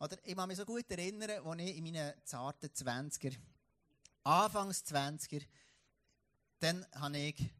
[0.00, 3.36] Oder ich kann mich so gut erinnern, als ich in meinen zarten 20er,
[4.22, 5.44] Anfangs 20er,
[6.60, 7.50] dann hatte ich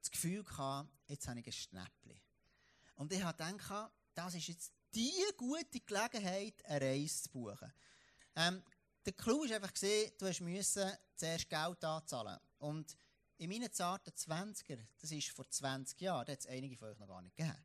[0.00, 2.20] das Gefühl, gehabt, jetzt habe ich ein Schnäppchen.
[2.96, 7.72] Und ich habe gedacht, das ist jetzt die gute Gelegenheit, eine Reise zu buchen.
[8.34, 8.62] Ähm,
[9.04, 10.78] der Clou war einfach, du musst
[11.16, 12.38] zuerst Geld anzahlen.
[12.58, 12.96] Und
[13.38, 16.98] in meinen zarten 20er, das ist vor 20 Jahren, da hat es einige von euch
[16.98, 17.56] noch gar nicht gegeben.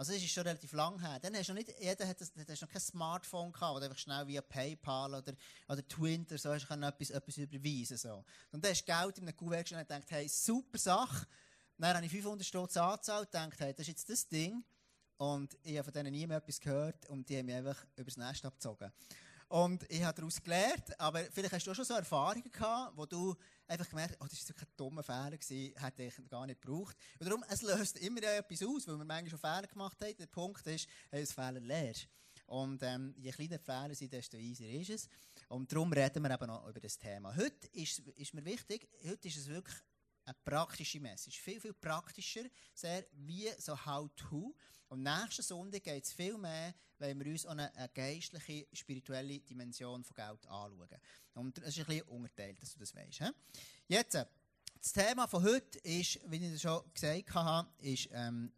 [0.00, 1.18] Also das ist schon relativ lang her.
[1.20, 3.98] Dann hast du noch nicht, jeder hat, das, hast noch kein Smartphone gehabt, du einfach
[3.98, 5.34] schnell via PayPal oder,
[5.68, 8.24] oder Twinter so hast du etwas, etwas überweisen so.
[8.50, 11.26] Und dann hast du Geld in einem Kuvert und gedacht, hey, super Sache.
[11.76, 14.64] Dann habe ich 500 Stutz angezahlt und gedacht, hey, das ist jetzt das Ding.
[15.18, 18.16] Und ich habe von denen nie mehr etwas gehört und die haben mich einfach übers
[18.16, 18.90] Nest abgezogen.
[19.50, 23.04] Und ich habe daraus gelernt, aber vielleicht hast du auch schon so Erfahrungen gehabt, wo
[23.04, 23.34] du
[23.66, 26.62] einfach gemerkt hast, oh, das war wirklich ein dummer Fehler gewesen, hätte ich gar nicht
[26.62, 26.96] gebraucht.
[27.18, 30.16] Und darum, es löst immer etwas aus, weil wir manchmal schon Fehler gemacht haben.
[30.16, 32.06] Der Punkt ist, hey, das Fehler lehrst.
[32.46, 35.08] Und ähm, je kleiner die Fehler sind, desto easier ist es.
[35.48, 37.34] Und darum reden wir eben noch über das Thema.
[37.34, 39.76] Heute ist, ist mir wichtig, heute ist es wirklich
[40.26, 41.40] eine praktische Message.
[41.40, 44.54] Viel, viel praktischer, sehr wie so How-To.
[44.90, 50.02] Und nächsten Sonntag geht es viel mehr, wenn wir uns eine, eine geistliche, spirituelle Dimension
[50.02, 50.88] von Geld anschauen.
[51.34, 53.20] Und es ist ein bisschen unterteilt, dass du das weißt.
[53.20, 53.30] He?
[53.86, 54.26] Jetzt, äh,
[54.80, 58.52] das Thema von heute ist, wie ich das schon gesagt habe, ist ähm,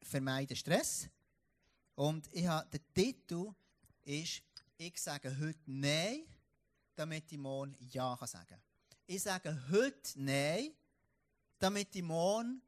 [0.00, 1.08] Vermeiden Stress.
[1.96, 3.52] Und ich habe, der Titel
[4.04, 4.42] ist,
[4.76, 6.22] ich sage heute Nein,
[6.94, 8.62] damit ich morgen Ja kann sagen kann.
[9.06, 10.70] Ich sage heute Nein,
[11.58, 12.62] damit ich morgen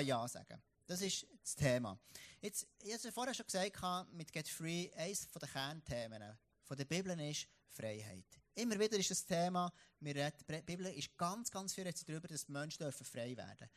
[0.00, 0.62] Ja sagen kann.
[0.86, 1.98] Das ist das Thema.
[2.42, 6.36] Jetzt, ich habe vorher schon gesagt, mit Get Free, eines der Kernthemen
[6.76, 8.24] der Bibel ist Freiheit.
[8.56, 12.48] Immer wieder ist das Thema, wir reden, die Bibel ist ganz, ganz viel darüber, dass
[12.48, 13.70] Menschen dürfen frei werden dürfen.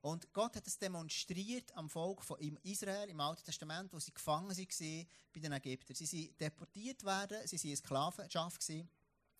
[0.00, 4.48] Und Gott hat es demonstriert am Volk von Israel im Alten Testament, wo sie gefangen
[4.48, 5.94] waren bei den Ägyptern.
[5.94, 8.70] Sie sind deportiert worden, sie waren Sklavenschaft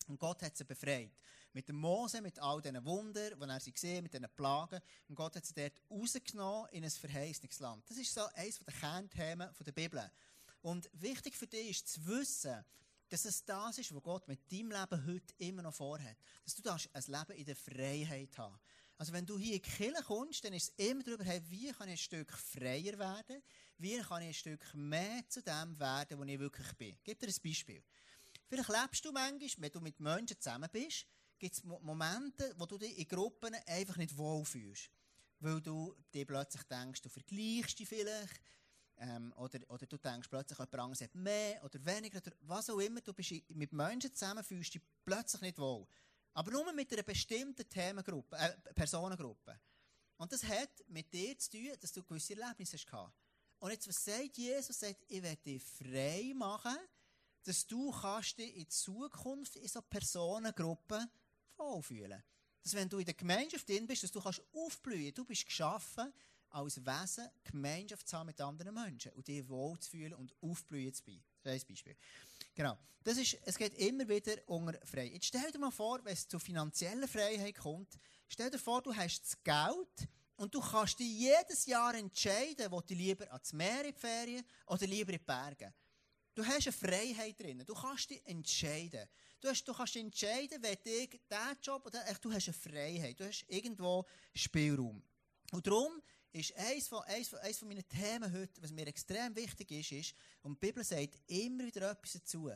[0.07, 1.17] und Gott hat sie befreit.
[1.57, 4.79] Mit dem Mose, mit all diesen Wundern, die er sie gesehen mit diesen Plagen.
[5.09, 7.83] Und Gott hat sie dort rausgenommen in ein verheißendes Land.
[7.89, 10.11] Das ist so eines der Kernthemen der Bibel.
[10.61, 12.63] Und wichtig für dich ist zu wissen,
[13.09, 16.15] dass es das ist, was Gott mit deinem Leben heute immer noch vorhat.
[16.43, 18.59] Dass du ein Leben in der Freiheit haben
[18.99, 21.71] Also wenn du hier in die Kirche kommst, dann ist es immer darüber, hey, wie
[21.71, 23.41] kann ich ein Stück freier werden?
[23.79, 26.89] Wie kann ich ein Stück mehr zu dem werden, wo ich wirklich bin?
[26.89, 27.83] Ich gebe dir ein Beispiel.
[28.47, 31.07] Vielleicht lebst du manchmal, wenn du mit Menschen zusammen bist,
[31.39, 34.89] gibt es Momente, wo du dich in Gruppen einfach nicht wohlfühlst.
[35.39, 38.41] Weil du dir plötzlich denkst, du vergleichst dich vielleicht,
[38.97, 42.79] ähm, oder, oder du denkst plötzlich, jemand anderes hat mehr oder weniger, oder was auch
[42.79, 43.01] immer.
[43.01, 45.87] Du bist mit Menschen zusammen, fühlst dich plötzlich nicht wohl.
[46.33, 49.59] Aber nur mit einer bestimmten Themengruppe, äh, Personengruppe.
[50.17, 53.13] Und das hat mit dir zu tun, dass du gewisse Erlebnisse hast.
[53.59, 54.81] Und jetzt, was sagt Jesus?
[54.81, 56.77] Er sagt, ich werde dich frei machen,
[57.43, 57.93] dass du
[58.37, 61.09] dich in Zukunft in so Personengruppen
[61.57, 62.23] wohlfühlen.
[62.63, 65.13] Dass wenn du in der Gemeinschaft drin bist, dass du kannst aufblühen.
[65.13, 66.13] Du bist geschaffen,
[66.49, 71.23] als Wesen Gemeinschaft zu haben mit anderen Menschen und dich wohlzufühlen und aufblühen zu sein.
[71.43, 71.95] Das ist ein Beispiel.
[72.55, 72.77] Genau.
[73.03, 75.13] Das ist, es geht immer wieder unter Freiheit.
[75.13, 77.97] Jetzt stell dir mal vor, wenn es zu finanzieller Freiheit kommt,
[78.27, 82.81] stell dir vor, du hast das Geld und du kannst dich jedes Jahr entscheiden, wo
[82.81, 85.73] du lieber ans Meer in die Ferien oder lieber in die Berge.
[86.37, 87.63] Du hast eine Freiheit drin.
[87.65, 89.09] Du kannst dich entscheiden.
[89.41, 93.19] Du, hast, du kannst entscheiden, wenn ich diesen Job oder du hast eine Freiheit.
[93.19, 94.05] Du hast irgendwo
[94.35, 95.01] Spielraum.
[95.51, 95.99] Und darum
[96.31, 99.91] ist eines von, eines, von, eines von meinen Themen heute, was mir extrem wichtig ist,
[99.91, 102.51] ist, und die Bibel sagt immer wieder etwas dazu.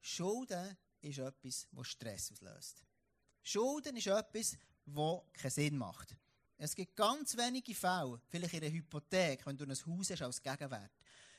[0.00, 2.84] Schulden ist etwas, das Stress auslöst.
[3.42, 6.14] Schulden ist etwas, das keinen Sinn macht.
[6.58, 10.40] Es gibt ganz wenige Fälle, vielleicht in einer Hypothek, wenn du ein Haus hast als
[10.40, 10.92] Gegenwert,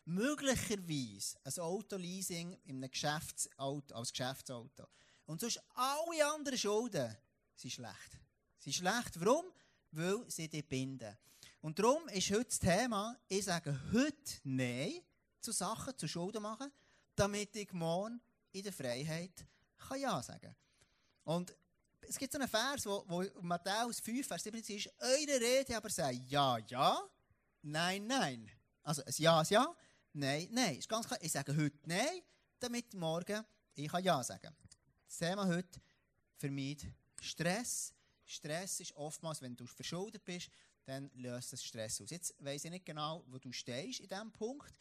[0.07, 4.87] möglicherweise ein Autoleasing in einem Geschäftsauto, als Geschäftsauto.
[5.25, 7.15] Und sonst alle anderen Schulden
[7.55, 8.11] sind schlecht.
[8.57, 9.19] Sie sind schlecht.
[9.19, 9.45] Warum?
[9.91, 11.15] Weil sie dich binden.
[11.61, 15.01] Und darum ist heute das Thema, ich sage heute Nein
[15.41, 16.71] zu Sachen, zu Schulden machen,
[17.15, 19.45] damit ich morgen in der Freiheit
[19.77, 20.55] kann Ja sagen
[21.23, 21.53] Und
[22.01, 25.89] es gibt so einen Vers, wo, wo Matthäus 5, Vers 17 ist, eure Rede aber
[25.89, 27.01] sei Ja, Ja,
[27.61, 28.49] Nein, Nein.
[28.83, 29.75] Also ein Ja, ein Ja,
[30.19, 30.77] Nein, nein.
[30.77, 31.07] Ist ganz.
[31.21, 32.23] Ich sage heute Nein,
[32.59, 34.51] damit morgen ich kann Ja sagen.
[35.05, 35.79] Das Thema heute
[36.37, 36.87] vermeidet
[37.21, 37.93] Stress.
[38.25, 40.49] Stress ist oftmals, wenn du verschuldet bist,
[40.85, 42.09] dann löst das Stress aus.
[42.09, 44.73] Jetzt weiss ich nicht genau, wo du stehst in diesem Punkt.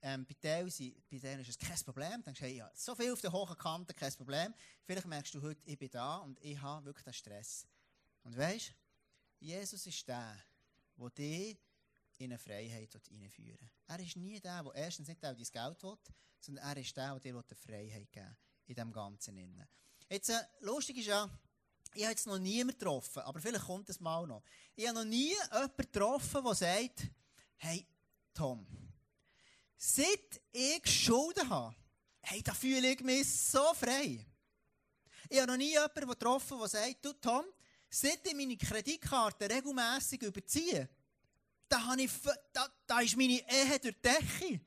[0.00, 2.22] Ähm, bei, denen, ist es kein Problem.
[2.22, 4.54] Dann denkst du, hey, so viel auf der hohen Kante, kein Problem.
[4.84, 7.66] Vielleicht merkst du heute, ich bin da und ich habe wirklich den Stress.
[8.22, 8.72] Und weißt
[9.40, 10.38] Jesus ist der,
[10.96, 11.58] der dich
[12.24, 13.70] in eine Freiheit hineinführen will.
[13.86, 15.98] Er ist nie der, der erstens nicht der, dein Geld will,
[16.40, 18.36] sondern er ist der, der dir eine Freiheit geben
[18.66, 19.66] in dem Ganzen.
[20.08, 21.28] Jetzt, äh, lustig ist ja,
[21.94, 24.42] ich habe jetzt noch niemanden getroffen, aber vielleicht kommt es mal noch.
[24.74, 27.06] Ich habe noch nie jemanden getroffen, der sagt,
[27.56, 27.86] hey,
[28.32, 28.66] Tom,
[29.76, 31.74] seit ich Schulden habe,
[32.22, 34.26] hey, da fühle ich mich so frei.
[35.28, 37.44] Ich habe noch nie jemanden getroffen, der sagt, du Tom,
[37.88, 40.88] seit ich meine Kreditkarte regelmässig überziehe,
[41.74, 42.10] da, ich,
[42.52, 44.60] da, da ist meine Ehe durch die Decke.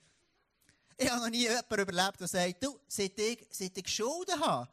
[0.98, 4.70] Ich habe noch nie jemanden überlebt, der sagt, du, seit ich, seit ich Schulden habe,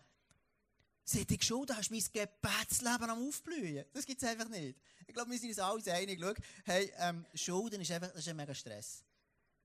[1.04, 3.84] seit ich Schulden habe, ist mein Gebetsleben am Aufblühen.
[3.92, 4.78] Das gibt es einfach nicht.
[5.06, 6.18] Ich glaube, wir sind uns alle einig.
[6.20, 6.32] Schau,
[6.64, 9.04] hey, ähm, Schulden ist einfach, das ist ein mega Stress.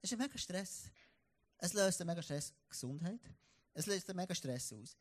[0.02, 0.84] Das ist ein mega Stress.
[1.58, 2.54] Es löst einen mega Stress.
[2.70, 3.22] Gesundheit.
[3.74, 4.98] Es löst einen mega Stress aus.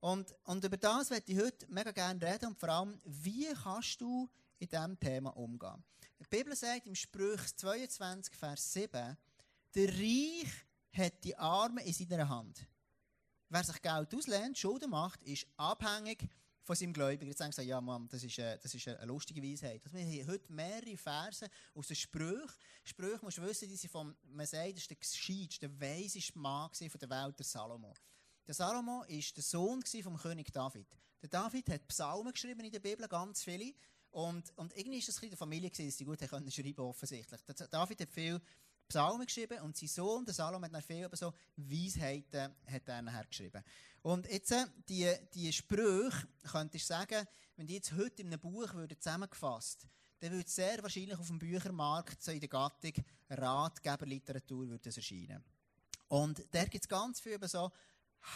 [0.00, 4.00] Und, und über das werde ich heute mega gerne reden und vor allem, wie kannst
[4.00, 4.28] du
[4.60, 5.82] in diesem Thema umgehen.
[6.20, 9.16] Die Bibel sagt im Sprüch 22, Vers 7,
[9.74, 10.48] der Reich
[10.92, 12.66] hat die Arme in seiner Hand.
[13.48, 16.28] Wer sich Geld auslehnt, Schulden macht, ist abhängig
[16.62, 17.26] von seinem Gläubiger.
[17.26, 19.82] Jetzt sagen sie, ja Mann, das ist, eine, das ist eine lustige Weisheit.
[19.84, 22.52] Also wir haben heute mehrere Verse aus den Sprüchen.
[22.84, 26.38] Sprüche musst du wissen, die sind vom, man sagt, das ist der gescheiteste, der weiseste
[26.38, 27.94] Mann von der Welt, der Salomo.
[28.46, 30.86] Der Salomo war der Sohn vom König David.
[31.22, 33.74] Der David hat Psalmen geschrieben in der Bibel, ganz viele.
[34.10, 37.40] Und, und irgendwie war das ein bisschen der Familie, dass sie gut können schreiben offensichtlich.
[37.70, 38.40] David hat viel
[38.88, 43.24] Psalmen geschrieben und sein Sohn, der Salomo, hat viel über so Weisheiten hat er nachher
[43.26, 43.62] geschrieben.
[44.02, 47.26] Und jetzt, äh, die, die Sprüche, könntest du sagen,
[47.56, 49.86] wenn die jetzt heute in einem Buch würden zusammengefasst
[50.20, 52.92] dann würde sehr wahrscheinlich auf dem Büchermarkt, so in der Gattung
[53.30, 55.42] Ratgeberliteratur, erscheinen.
[56.08, 57.70] Und da gibt es ganz viel über so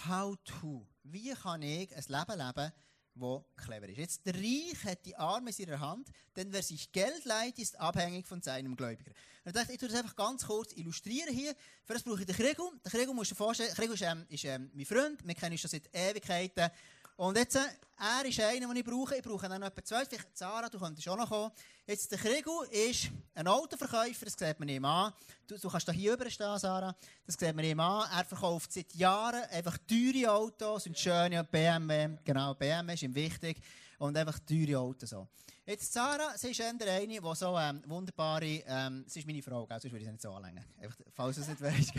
[0.08, 0.86] How to.
[1.02, 2.72] Wie kann ich ein Leben leben,
[3.14, 3.98] wo clever ist.
[3.98, 7.78] Jetzt, der Reich hat die Arme in seiner Hand, denn wer sich Geld leiht, ist
[7.78, 9.12] abhängig von seinem Gläubiger.
[9.44, 11.54] Und ich dachte, ich tue das einfach ganz kurz illustrieren hier.
[11.84, 12.72] Für das brauche ich den Krigo.
[12.84, 15.52] Der Krigo musst du dir vorstellen, Krigo ist, ähm, ist ähm, mein Freund, wir kennen
[15.52, 16.70] uns schon seit Ewigkeiten.
[17.16, 19.16] Und jetzt, er ist einer, den ich brauche.
[19.16, 20.04] Ich brauche dann noch etwa zwei.
[20.04, 21.52] Vielleicht Sarah, du könntest auch noch kommen.
[21.86, 25.12] Jetzt, der Krigo ist ein Autoverkäufer, das sieht man ihm an.
[25.46, 26.94] Du, du kannst da hier rüber stehen, Sarah.
[27.24, 28.08] Das sieht man ihm an.
[28.12, 32.16] Er verkauft seit Jahren einfach teure Autos und schöne BMW.
[32.24, 33.60] Genau, BMW ist ihm wichtig.
[33.98, 35.10] Und einfach teure Autos.
[35.10, 35.28] So.
[35.64, 39.66] Jetzt, Sarah, sie ist eher eine, die so ähm, wunderbare, ähm, sie ist meine Frau,
[39.66, 39.80] gell?
[39.80, 40.64] sonst würde ich sie nicht so anlängen.
[40.78, 41.92] Einfach, falls du es nicht weißt.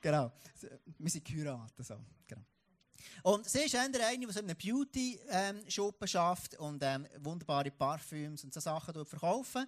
[0.00, 0.32] genau.
[0.98, 1.94] Wir sind geheiratet, so.
[2.26, 2.42] Genau.
[3.22, 8.44] Und sie ist eher eine, die so einen Beauty-Shop ähm, schafft und ähm, wunderbare Parfüms
[8.44, 9.66] und so Sachen verkaufen.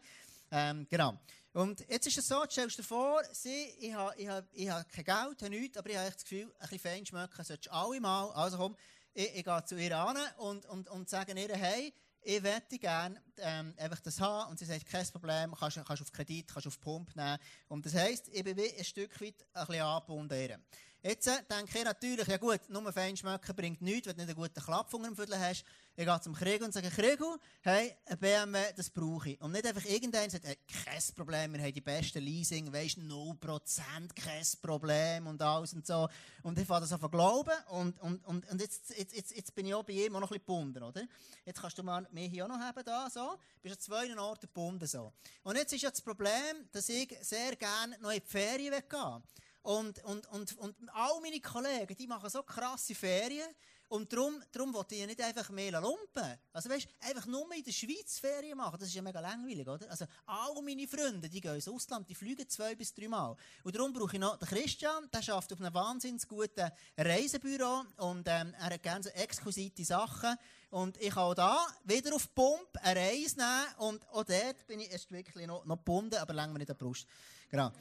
[0.51, 1.19] Ähm, genau.
[1.53, 4.71] Und jetzt ist es so, stellst du dir vor, sie, ich habe ich ha, ich
[4.71, 7.67] ha kein Geld, habe nichts, aber ich habe das Gefühl, ein bisschen fein schmecken solltest
[7.67, 8.31] du alle mal.
[8.33, 8.77] Also komm,
[9.15, 11.93] ich, ich gehe zu ihr an und, und, und sage ihr, hey,
[12.23, 14.51] ich möchte gerne ähm, einfach das haben.
[14.51, 17.39] Und sie sagt, kein Problem, kannst, kannst auf Kredit, kannst auf Pump nehmen.
[17.69, 20.63] Und das heisst, ich bin ein Stück weit ein bisschen angebunden.
[21.03, 24.37] Jetzt denke ich natürlich, ja gut, nur fein schmecken bringt nichts, wenn du nicht einen
[24.37, 25.65] guten Klapp unter Viertel hast.
[25.97, 27.19] Ich gehe zum Krieg und sage, Krieg,
[27.63, 29.41] hey, ein BMW, das brauche ich.
[29.41, 33.81] Und nicht einfach irgendeiner sagt, hey, kein Problem, wir haben die besten Leasing, weisst, 0%,
[34.15, 36.07] kein Problem und alles und so.
[36.43, 39.67] Und ich fange das auf glauben und, und, und, und jetzt, jetzt, jetzt, jetzt bin
[39.67, 41.03] ich auch bei ihm auch noch ein bisschen gebunden, oder?
[41.47, 43.39] Jetzt kannst du mal mich hier auch noch haben, da, so.
[43.63, 45.15] Bist an zwei Orten gebunden, so.
[45.45, 49.23] Und jetzt ist ja das Problem, dass ich sehr gerne noch in die Ferien gehen
[49.63, 53.49] und, und, und, und all meine Kollegen, die machen so krasse Ferien.
[53.91, 56.39] Und darum, darum wollte ich nicht einfach mehr lumpen.
[56.53, 59.91] Also weißt, einfach nur in der Schweiz Ferien machen, das ist ja mega langweilig, oder?
[59.91, 63.37] Also all meine Freunde, die gehen ins Ausland, die fliegen zwei bis drei Mal.
[63.65, 68.29] Und darum brauche ich noch den Christian, der arbeitet auf einem wahnsinnig guten Reisebüro und
[68.29, 70.37] ähm, er hat gerne so exquisite Sachen.
[70.71, 74.79] Und ich kann auch da wieder auf Pump eine Reise nehmen und auch dort bin
[74.79, 77.09] ich erst wirklich noch, noch gebunden, aber länger nicht an der Brust.
[77.51, 77.73] Genau.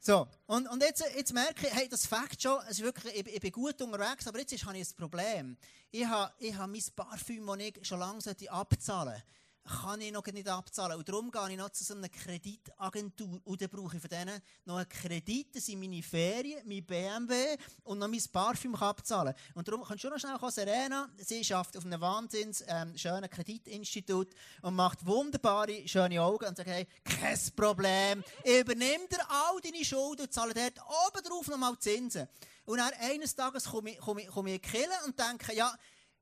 [0.00, 3.26] So, und, und jetzt, jetzt merke ich, hey, das Fakt schon, es ist wirklich, ich,
[3.34, 5.56] ich bin gut unterwegs, aber jetzt ist, habe ich ein Problem.
[5.90, 9.22] Ich habe, ich habe mein Parfüm, das ich schon lange abzahlen sollte
[9.68, 10.98] kann ich noch nicht abzahlen.
[10.98, 13.40] Und darum gehe ich noch zu so einer Kreditagentur.
[13.44, 17.56] Und dann brauche ich von denen noch einen Kredit, dass ich meine Ferien, mein BMW
[17.84, 19.34] und noch mein Parfüm abzahlen.
[19.54, 21.08] Und darum kannst du noch schnell kommen, Serena.
[21.18, 24.28] Sie arbeitet auf einem wahnsinns ähm, schönen Kreditinstitut
[24.62, 28.24] und macht wunderbare, schöne Augen und sagt, hey, kein Problem.
[28.44, 32.28] Übernimm dir all deine Schulden und zahle dort oben drauf nochmal Zinsen.
[32.64, 35.74] Und dann eines Tages komme ich, komme ich, komme ich in die und denke, ja,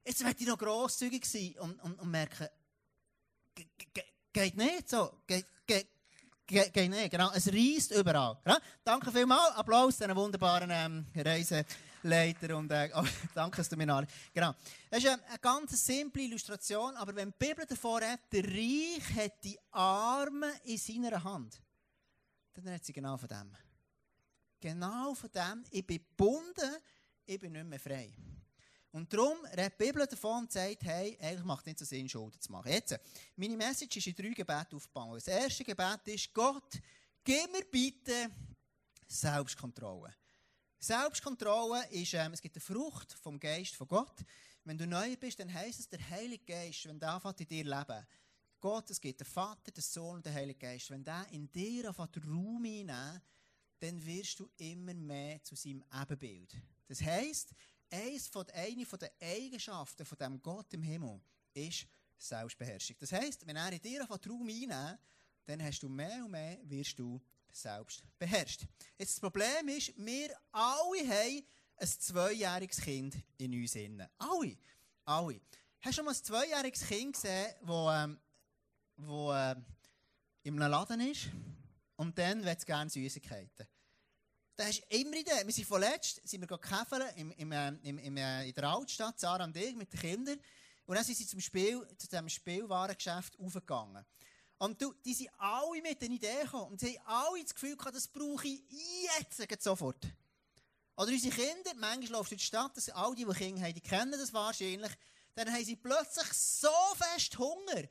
[0.04, 2.50] jetzt werde ich noch grosszügig sein und, und, und merke,
[4.32, 5.22] geht nicht so.
[5.26, 5.88] Geht, geht,
[6.46, 7.30] geht, nicht, genau.
[7.32, 8.38] Es reist überall.
[8.44, 8.58] Genau?
[8.84, 9.56] Danke vielmals.
[9.56, 14.06] Applaus diesen wunderbaren ähm, Reiseleiter und äh, oh, danke, dass du mir alle.
[14.32, 14.54] Genau.
[14.90, 19.14] Das ist eine, eine ganz simple Illustration, aber wenn die Bibel davor hat, der Reich
[19.16, 21.60] hat die Arme in seiner Hand.
[22.52, 23.56] dann redet sie genau von dem.
[24.60, 26.76] Genau von dem, ich bin gebunden,
[27.24, 28.12] ich bin nicht mehr frei.
[28.92, 32.08] Und darum redet die Bibel davon und sagt, hey, eigentlich macht es nicht so Sinn,
[32.08, 32.72] Schulden zu machen.
[32.72, 32.98] Jetzt,
[33.36, 35.16] meine Message ist in drei Gebeten aufgebaut.
[35.16, 36.80] Das erste Gebet ist, Gott,
[37.22, 38.30] gib mir bitte
[39.06, 40.14] Selbstkontrolle.
[40.78, 44.24] Selbstkontrolle ist, ähm, es gibt eine Frucht vom Geist von Gott.
[44.64, 47.64] Wenn du neu bist, dann heisst es, der Heilige Geist, wenn der anfängt in dir
[47.64, 48.06] leben,
[48.60, 51.88] Gott, es gibt den Vater, den Sohn und den Heiligen Geist, wenn der in dir
[51.88, 53.20] anfängt Raum einnehmen,
[53.78, 56.56] dann wirst du immer mehr zu seinem Ebenbild.
[56.88, 57.54] Das heisst,
[57.90, 61.20] eins von, eine von den Eigenschaften von dem Gott im Himmel
[61.54, 61.86] ist
[62.18, 62.96] Selbstbeherrschung.
[62.98, 64.98] Das heisst, wenn er in dir anfängt Raum einnehmen,
[65.44, 67.20] dann hast du mehr und mehr, wirst du
[67.52, 68.62] selbst beherrscht.
[68.98, 74.08] Jetzt das Problem ist, wir alle haben ein zweijähriges Kind in uns innen.
[74.18, 74.56] Alle.
[75.04, 75.40] Alle.
[75.80, 78.18] Hast du schon mal ein zweijähriges Kind gesehen, das ähm,
[78.96, 79.54] wo, äh,
[80.42, 81.28] in einem Laden ist
[81.96, 83.66] und dann will es gerne Süßigkeiten?
[84.56, 85.42] Da hast du immer Idee.
[85.44, 89.20] Wir sind vorletzt sind wir gekäfern im, im, äh, im, im, äh, in der Altstadt,
[89.20, 90.40] Sarah und ich, mit den Kindern.
[90.86, 94.02] Und dann sind sie zum Spiel, zu diesem Spielwarengeschäft aufgegangen.
[94.56, 96.72] Und du, die sind alle mit den Ideen gekommen.
[96.72, 98.62] Und sie haben alle das Gefühl gehabt, das brauche ich
[99.50, 100.06] jetzt sofort.
[100.96, 103.74] Oder unsere Kinder, manchmal läufst du in die Stadt, dass all die, die Kinder haben,
[103.74, 104.92] die kennen das wahrscheinlich,
[105.34, 107.82] dann haben sie plötzlich so fest Hunger.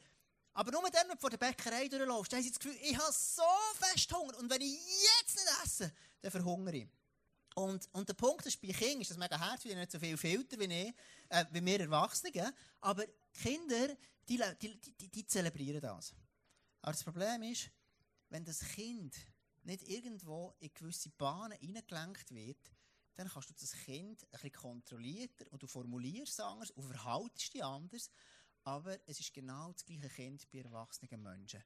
[0.55, 2.98] Aber nur dann, wenn du vor der Bäckerei durchläufst, dann haben sie das Gefühl, ich
[2.98, 3.43] habe so
[3.79, 4.36] fest Hunger.
[4.39, 4.79] Und wenn ich
[5.19, 5.91] jetzt nicht esse,
[6.25, 6.88] dann verhungere ich.
[7.55, 10.17] Und, und der Punkt ist, bei Kindern ist das mega hart, weil nicht so viel
[10.17, 10.94] Filter wie, ich,
[11.29, 12.53] äh, wie wir Erwachsene.
[12.82, 13.96] Aber Kinder,
[14.27, 16.13] die, die, die, die zelebrieren das.
[16.82, 17.70] Aber das Problem ist,
[18.29, 19.15] wenn das Kind
[19.63, 22.72] nicht irgendwo in gewisse Bahnen hineingelenkt wird,
[23.15, 27.63] dann kannst du das Kind ein bisschen kontrollierter und du formulierst anders und verhaltest dich
[27.63, 28.10] anders.
[28.63, 31.63] Aber es ist genau das gleiche Kind bei erwachsenen Menschen.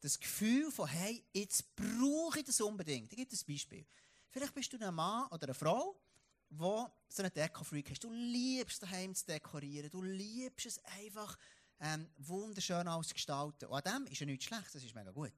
[0.00, 3.12] Das Gefühl von, hey, jetzt brauche ich das unbedingt.
[3.12, 3.86] Ich gebe ein Beispiel.
[4.30, 6.00] Vielleicht bist du ein Mann oder eine Frau,
[6.48, 8.04] wo so einen Deko-Freak hast.
[8.04, 9.90] Du liebst daheim zu dekorieren.
[9.90, 11.36] Du liebst es einfach,
[11.80, 13.66] ähm, wunderschön alles gestalten.
[13.66, 15.32] Und an dem ist ja nichts schlecht, das ist mega gut.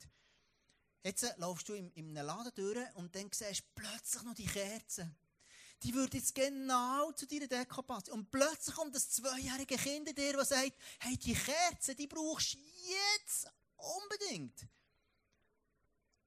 [1.03, 4.35] Jetzt äh, laufst du in, in einem Laden durch und dann siehst du plötzlich noch
[4.35, 5.15] die Kerzen.
[5.83, 8.13] Die würde jetzt genau zu deiner Deko passen.
[8.13, 12.55] Und plötzlich kommt das zweijährige Kind in dir, das sagt, hey, die Kerzen, die brauchst
[12.55, 13.49] du jetzt
[13.83, 14.67] unbedingt.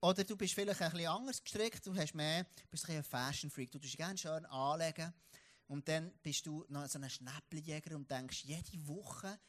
[0.02, 3.50] Oder du bist vielleicht ein bisschen anders gestrickt, du hast mehr, bist ein, ein Fashion
[3.50, 5.14] Freak, du tust gerne schön anlegen.
[5.68, 9.40] Und dann bist du noch so ein Schnäppeljäger und denkst, jede Woche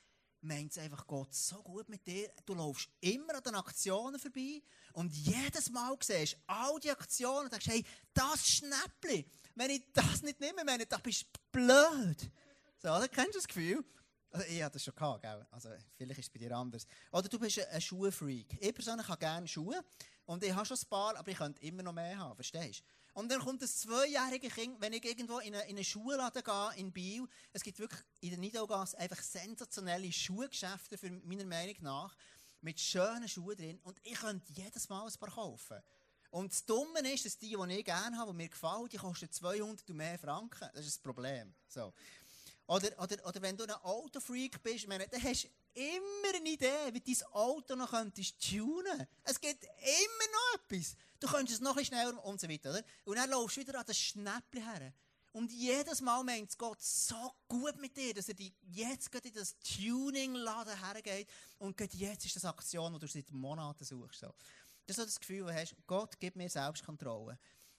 [0.41, 2.31] meint es einfach Gott so gut mit dir.
[2.47, 7.53] Du laufst immer an den Aktionen vorbei und jedes Mal siehst all die Aktionen und
[7.53, 7.85] denkst, hey,
[8.15, 12.31] das Schnäppli, wenn ich das nicht nehme, meine, da bist du blöd.
[12.79, 13.09] So, oder?
[13.09, 13.85] Kennst du das Gefühl?
[14.31, 15.47] Also, ich hatte das schon gehabt, gell?
[15.51, 16.87] Also, vielleicht ist es bei dir anders.
[17.13, 18.59] Oder du bist ein Schuhfreak.
[18.61, 19.83] Ich persönlich habe gerne Schuhe.
[20.27, 22.85] Und ich habe schon ein paar, aber ich könnte immer noch mehr haben, verstehst du?
[23.21, 26.71] Und dann kommt das zweijährige Kind, wenn ich irgendwo in eine, in eine Schuhladen gehe,
[26.77, 32.15] in Biel, es gibt wirklich in der Nidaugasse einfach sensationelle Schuhgeschäfte, für meiner Meinung nach,
[32.61, 33.81] mit schönen Schuhen drin.
[33.85, 35.81] Und ich könnte jedes Mal ein paar kaufen.
[36.31, 39.31] Und das Dumme ist, dass die, die ich gerne habe, die mir gefallen, die kosten
[39.31, 40.69] 200 und mehr Franken.
[40.75, 41.55] Das ist das Problem.
[41.69, 41.95] So.
[42.69, 46.93] Oder, oder, oder wenn du ein Autofreak bist, meine, dann hast du immer eine Idee,
[46.93, 49.07] wie dein Auto noch könntest tunen.
[49.23, 50.97] Es gibt immer noch etwas.
[51.21, 52.83] Du könntest es noch ein schneller und so weiter, oder?
[53.05, 54.93] Und dann laufst du wieder an das Schnäppchen her.
[55.33, 59.35] Und jedes Mal meint es Gott so gut mit dir, dass er dich jetzt in
[59.35, 64.21] das Tuning-Laden hergeht und jetzt ist das Aktion, die du seit Monaten suchst.
[64.21, 64.35] So.
[64.87, 67.39] Das ist so das Gefühl, das du hast, Gott gibt mir Selbstkontrolle.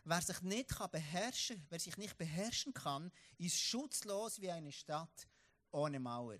[0.09, 5.27] Wer sich nicht kann beherrschen wer sich nicht beherrschen kann, ist schutzlos wie eine Stadt
[5.71, 6.37] ohne Mauer.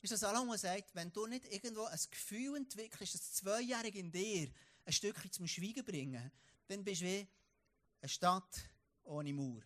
[0.00, 4.50] Ist das Salomo sagt, wenn du nicht irgendwo ein Gefühl entwickelst, das Zweijährige in dir
[4.86, 6.32] ein Stückchen zum Schweigen bringen,
[6.68, 7.28] dann bist du wie
[8.00, 8.62] eine Stadt
[9.04, 9.60] ohne Mauer.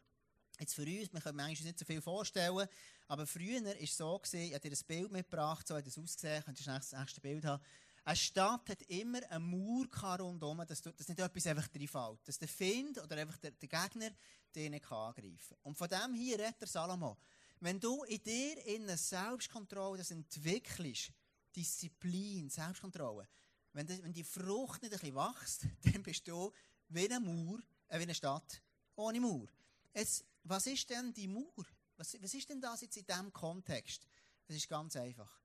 [0.58, 2.66] Jetzt für uns, wir können eigentlich nicht so viel vorstellen,
[3.06, 6.42] aber früher war es so, ich habe dir ein Bild mitgebracht, so hat es ausgesehen,
[6.42, 7.62] könntest du das nächste Bild haben.
[8.06, 9.88] Eine Stadt hat immer eine Mauer
[10.20, 12.20] rundherum, dass, dass nicht etwas einfach reinfällt.
[12.24, 14.10] Dass der Find oder einfach der, der Gegner
[14.54, 15.58] den nicht angreifen kann.
[15.64, 17.16] Und von dem hier redet der Salomo.
[17.58, 21.10] Wenn du in dir in Selbstkontrolle das entwickelst,
[21.56, 23.26] Disziplin, Selbstkontrolle,
[23.72, 26.52] wenn, das, wenn die Frucht nicht ein bisschen wächst, dann bist du
[26.90, 27.58] wie eine Mauer,
[27.88, 28.62] äh, wie eine Stadt
[28.94, 29.48] ohne Mauer.
[29.92, 31.66] Jetzt, was ist denn die Mauer?
[31.96, 34.06] Was, was ist denn das jetzt in diesem Kontext?
[34.46, 35.40] Das ist ganz einfach.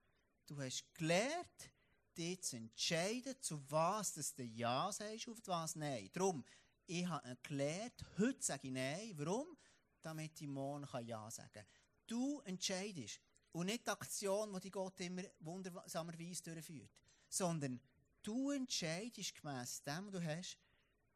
[0.46, 1.72] Du hast gelernt,
[2.18, 6.10] dich zu entscheiden, zu was du Ja sagst, auf was Nein.
[6.14, 6.44] Darum,
[6.86, 9.14] ich habe gelernt, heute sage ich Nein.
[9.16, 9.58] Warum?
[10.02, 11.66] Damit ich morgen Ja sagen kann.
[12.08, 13.22] Du entscheidest.
[13.54, 16.90] Und nicht die Aktion, die Gott immer wundersamerweise durchführt.
[17.30, 17.80] Sondern
[18.22, 20.58] du entscheidest gemäss dem, was du hast,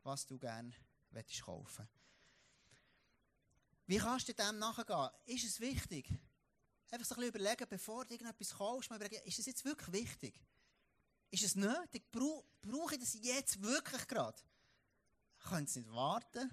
[0.04, 0.72] was du gerne
[1.44, 1.88] kaufen
[3.88, 5.10] Wie kannst du dem nachgehen?
[5.26, 6.10] Ist es wichtig?
[6.92, 10.42] Einfach so ein bisschen überlegen, bevor du irgendetwas kaufst, ist es jetzt wirklich wichtig?
[11.36, 12.10] Ist es nötig?
[12.12, 14.42] Brauche ich das jetzt wirklich gerade?
[15.40, 16.50] Können es nicht warten?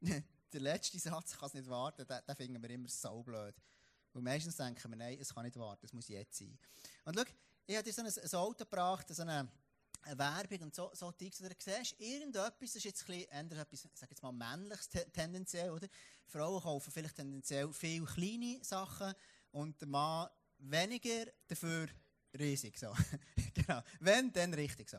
[0.52, 3.56] Der letzte Satz kann es nicht warten, den, den finden wir immer so blöd.
[4.12, 6.56] Und meistens denken wir, nein, es kann nicht warten, es muss jetzt sein.
[7.06, 7.24] Und schau,
[7.66, 9.50] ich habe dir so ein, ein Auto gebracht, so eine,
[10.02, 14.10] eine Werbung und so, so Dinge, oder du siehst, irgendetwas, ist jetzt ein etwas, sag
[14.10, 15.88] jetzt mal, männliches tendenziell, oder?
[16.24, 19.12] Frauen kaufen vielleicht tendenziell viele kleine Sachen
[19.50, 21.88] und der Mann weniger, dafür
[22.36, 22.92] riesig, so.
[23.54, 23.82] genau.
[24.00, 24.98] Wenn, dann richtig so.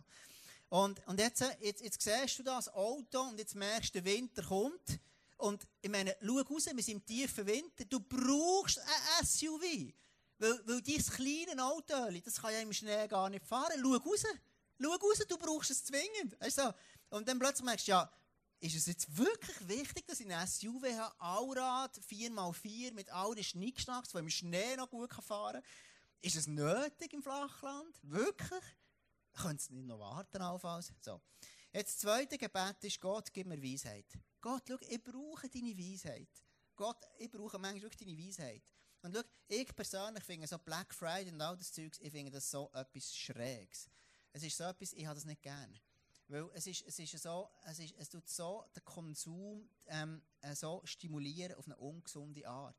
[0.70, 4.44] Und, und jetzt, jetzt, jetzt siehst du das Auto und jetzt merkst du, der Winter
[4.44, 5.00] kommt.
[5.38, 9.94] Und ich meine, schau raus, wir sind im tiefen Winter, du brauchst ein SUV.
[10.38, 11.94] Weil, weil dieses kleine Auto,
[12.24, 13.74] das kann ja im Schnee gar nicht fahren.
[13.82, 14.24] Schau raus.
[14.82, 16.38] Schau raus, du brauchst es zwingend.
[16.40, 16.76] Du?
[17.10, 18.12] Und dann plötzlich merkst du, ja,
[18.62, 24.10] ist es jetzt wirklich wichtig, dass ich ein SUV habe, Allrad, 4x4, mit allen Schnickschnacks,
[24.12, 25.64] die im Schnee noch gut fahren kann?
[26.22, 27.98] Ist es nötig im Flachland?
[28.04, 28.64] Wirklich?
[29.34, 30.94] Könnt es nicht noch warten, allenfalls?
[31.00, 31.22] So.
[31.72, 34.06] Jetzt das zweite Gebet ist, Gott, gib mir Weisheit.
[34.42, 36.28] Gott, schau, ich brauche deine Weisheit.
[36.76, 38.64] Gott, ich brauche manchmal wirklich deine Weisheit.
[39.02, 42.52] Und schau, ich persönlich finde so Black Friday und all das Zeugs, ich finde das
[42.52, 43.90] so etwas Schräges.
[44.34, 45.80] Es ist so etwas, ich habe das nicht gern.
[46.28, 50.54] Weil es ist, es ist so, es, ist, es tut so den Konsum ähm, äh,
[50.54, 52.76] so stimulieren auf eine ungesunde Art.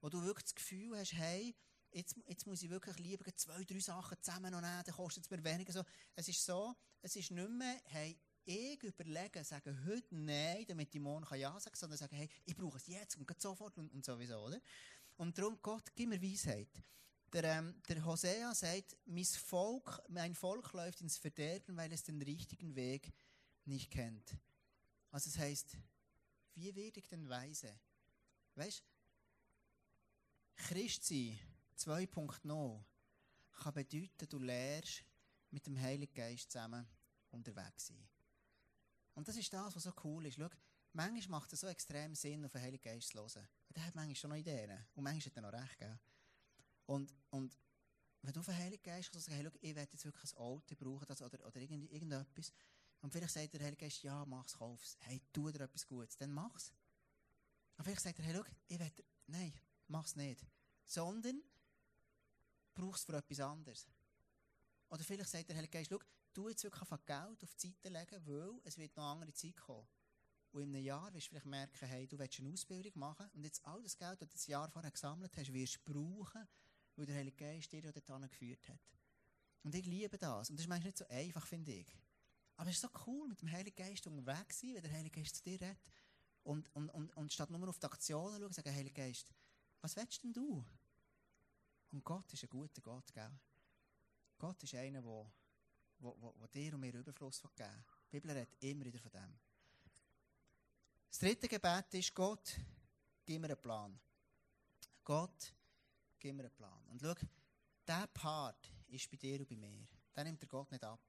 [0.00, 1.54] Wo du wirklich das Gefühl hast, hey,
[1.94, 5.30] jetzt, jetzt muss ich wirklich lieber zwei, drei Sachen zusammen noch nehmen, dann kostet es
[5.30, 5.72] mir weniger.
[5.72, 5.82] So.
[6.14, 11.00] Es ist so, es ist nicht mehr, hey, ich überlege, sage heute Nein, damit ich
[11.00, 14.38] morgen Ja sagen sondern sagen, hey, ich brauche es jetzt und sofort und, und sowieso,
[14.38, 14.60] oder?
[15.16, 16.68] Und darum, Gott, gib mir Weisheit.
[17.32, 22.20] Der, ähm, der Hosea sagt, mein Volk, mein Volk läuft ins Verderben, weil es den
[22.20, 23.12] richtigen Weg
[23.64, 24.36] nicht kennt.
[25.10, 25.76] Also es heißt,
[26.54, 27.74] wie werde ich denn weise?
[28.56, 28.84] Weißt
[30.56, 31.38] Christ sein,
[31.78, 32.84] 2.0,
[33.52, 35.04] kann bedeuten, du lernst
[35.50, 36.86] mit dem Heiligen Geist zusammen
[37.30, 38.08] unterwegs sein.
[39.14, 40.36] Und das ist das, was so cool ist.
[40.36, 40.48] Schau,
[40.92, 43.48] manchmal macht es so extrem Sinn, auf den Heiligen Geist zu hören.
[43.74, 44.84] Der hat manchmal schon noch Ideen.
[44.94, 45.98] Und manchmal hat er noch recht, gell?
[46.86, 47.56] Und, und
[48.22, 50.38] wenn du auf den Heiligen Geist kannst, sagen, hey, schau, ich werde jetzt wirklich ein
[50.38, 52.52] Auto brauchen das, oder, oder irgend, irgendetwas.
[53.00, 54.96] Und vielleicht sagt der Heilige Geist, ja, mach's, kauf's.
[55.00, 56.16] Hey, tu dir etwas Gutes.
[56.16, 56.72] Dann mach's.
[57.76, 59.52] Und vielleicht sagt er, hey, schau, ich werde, nein,
[59.88, 60.44] mach's nicht.
[60.86, 61.42] Sondern,
[62.74, 63.86] brauchst für etwas anderes.
[64.90, 65.98] Oder vielleicht sagt der Heilige Geist, schau,
[66.34, 69.56] du jetzt wirklich Geld auf die Seite legen, weil es wird noch eine andere Zeit
[69.56, 69.86] kommen.
[70.52, 73.44] Und in einem Jahr wirst du vielleicht merken, hey, du willst eine Ausbildung machen und
[73.44, 76.46] jetzt all das Geld, das du das Jahr vorher gesammelt hast, wirst du brauchen,
[76.96, 78.80] weil der Heilige Geist dir dorthin geführt hat.
[79.64, 80.50] Und ich liebe das.
[80.50, 81.98] Und das ist manchmal nicht so einfach, finde ich.
[82.56, 85.20] Aber es ist so cool, mit dem Heiligen Geist unterwegs zu sein, wenn der Heilige
[85.20, 85.78] Geist zu dir redet.
[86.44, 89.32] Und, und, und, und statt nur auf die Aktionen schauen, sagen, Heiliger Geist,
[89.80, 90.64] was willst denn du?
[91.94, 93.30] Und Gott ist ein guter Gott, gell?
[94.36, 95.30] Gott ist einer, der wo,
[95.98, 97.84] wo, wo dir und mir Überfluss geben will.
[98.10, 99.38] Die Bibel redet immer wieder von dem.
[101.08, 102.58] Das dritte Gebet ist, Gott,
[103.24, 103.96] gib mir einen Plan.
[105.04, 105.54] Gott,
[106.18, 106.84] gib mir einen Plan.
[106.88, 107.14] Und schau,
[107.86, 109.86] dieser Part ist bei dir und bei mir.
[110.16, 111.00] Den nimmt der Gott nicht ab.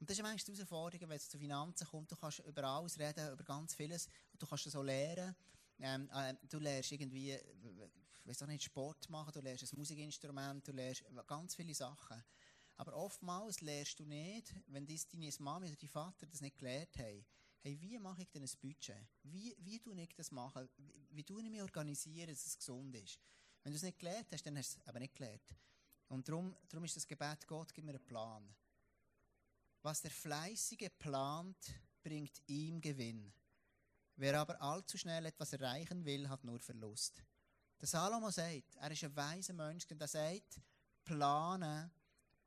[0.00, 2.10] Und das ist manchmal die Herausforderung, wenn es zu Finanzen kommt.
[2.10, 4.08] Du kannst über alles reden, über ganz vieles.
[4.36, 5.36] Du kannst es so lernen.
[5.78, 7.38] Ähm, äh, du lernst irgendwie,
[8.24, 12.22] weiß auch nicht, Sport machen, du lernst ein Musikinstrument, du lernst ganz viele Sachen.
[12.76, 16.96] Aber oftmals lernst du nicht, wenn dies deine Mama oder dein Vater das nicht gelernt
[16.98, 17.24] haben,
[17.60, 18.96] hey, wie mache ich denn ein Budget?
[19.22, 20.68] Wie, wie tue ich das machen?
[20.78, 23.20] Wie, wie tue ich mich organisieren, dass es gesund ist?
[23.62, 25.54] Wenn du es nicht gelernt hast, dann hast du es aber nicht gelernt.
[26.08, 28.54] Und darum, darum ist das Gebet, Gott, gib mir einen Plan.
[29.82, 33.32] Was der Fleißige plant, bringt ihm Gewinn.
[34.16, 37.22] Wer aber allzu schnell etwas erreichen will, hat nur Verlust.
[37.80, 40.60] Der Salomo sagt, er ist ein weiser Mensch, der sagt,
[41.02, 41.90] planen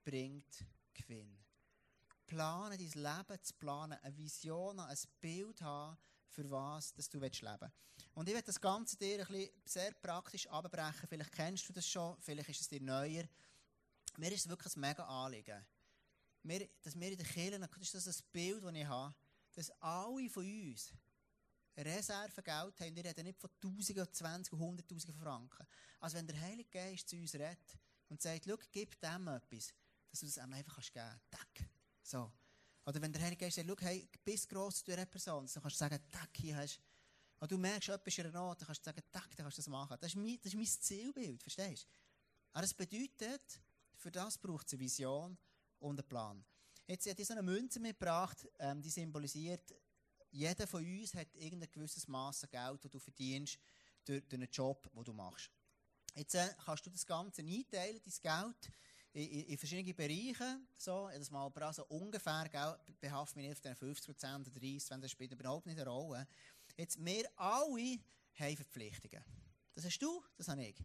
[0.04, 1.44] bringt Gewinn.
[2.28, 7.32] Planen, dein Leben zu planen, eine Vision ein Bild haben, für was dass du leben
[7.42, 7.74] willst.
[8.14, 11.08] Und ich werde das Ganze dir ein bisschen sehr praktisch abbrechen.
[11.08, 13.24] Vielleicht kennst du das schon, vielleicht ist es dir neuer.
[14.18, 15.66] Mir ist es wirklich ein mega Anliegen.
[16.44, 19.16] Wir, dass wir in der Kirche, das ist das Bild, das ich habe,
[19.54, 20.94] dass alle von uns
[21.78, 22.96] Reservegeld haben.
[22.96, 25.68] Wir reden nicht von Tausenden, Zwanzig, Hunderttausenden Franken.
[26.00, 27.78] Also wenn der Heilige Geist zu uns redet
[28.10, 29.74] und sagt, schau, gib dem etwas,
[30.10, 31.70] dass du das einem einfach geben kannst.
[32.04, 32.32] So.
[32.86, 35.76] Oder wenn der Heilige Geist sagt, schau, hey, bist gross zu einer Person, dann kannst
[35.76, 36.82] du sagen, tack, hier hast du.
[37.40, 39.58] Und du merkst, jemand ist in einer Not, dann kannst du sagen, tack, dann kannst
[39.58, 39.98] du das machen.
[40.00, 41.90] Das ist mein, das ist mein Zielbild, verstehst du?
[42.54, 43.62] Aber das bedeutet,
[43.96, 45.38] für das braucht es eine Vision
[45.80, 46.46] und einen Plan.
[46.86, 49.74] Jetzt hat ich so eine Münze mitgebracht, ähm, die symbolisiert
[50.34, 53.60] Jeder von uns hat irgendein gewisses Maß an Geld, das du verdienst
[54.04, 55.52] durch, durch einen Job, den du machst.
[56.16, 58.72] Jetzt äh, kannst du das Ganze einteilen, dein Geld,
[59.14, 60.60] in, in, in verschiedene Bereiche.
[60.76, 65.12] So, das mal also ungefähr, gell, behaftet mich nicht auf den 50% oder 30%, das
[65.12, 66.28] spielt überhaupt nicht eine Rolle.
[66.78, 68.00] Jetzt, wir alle
[68.34, 69.24] haben Verpflichtungen.
[69.76, 70.76] Das hast du, das habe ich.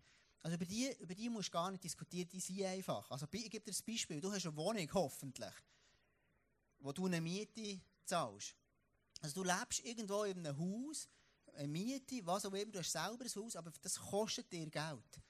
[0.43, 3.11] Also über die, über die musst du gar nicht diskutieren, die sind einfach.
[3.11, 4.21] Also ich gebe dir ein Beispiel.
[4.21, 5.55] Du hast eine Wohnung, hoffentlich,
[6.81, 8.55] wo du eine Miete zahlst.
[9.21, 11.09] Also du lebst irgendwo in einem Haus,
[11.55, 15.21] eine Miete, was auch immer, du hast selber ein Haus, aber das kostet dir Geld.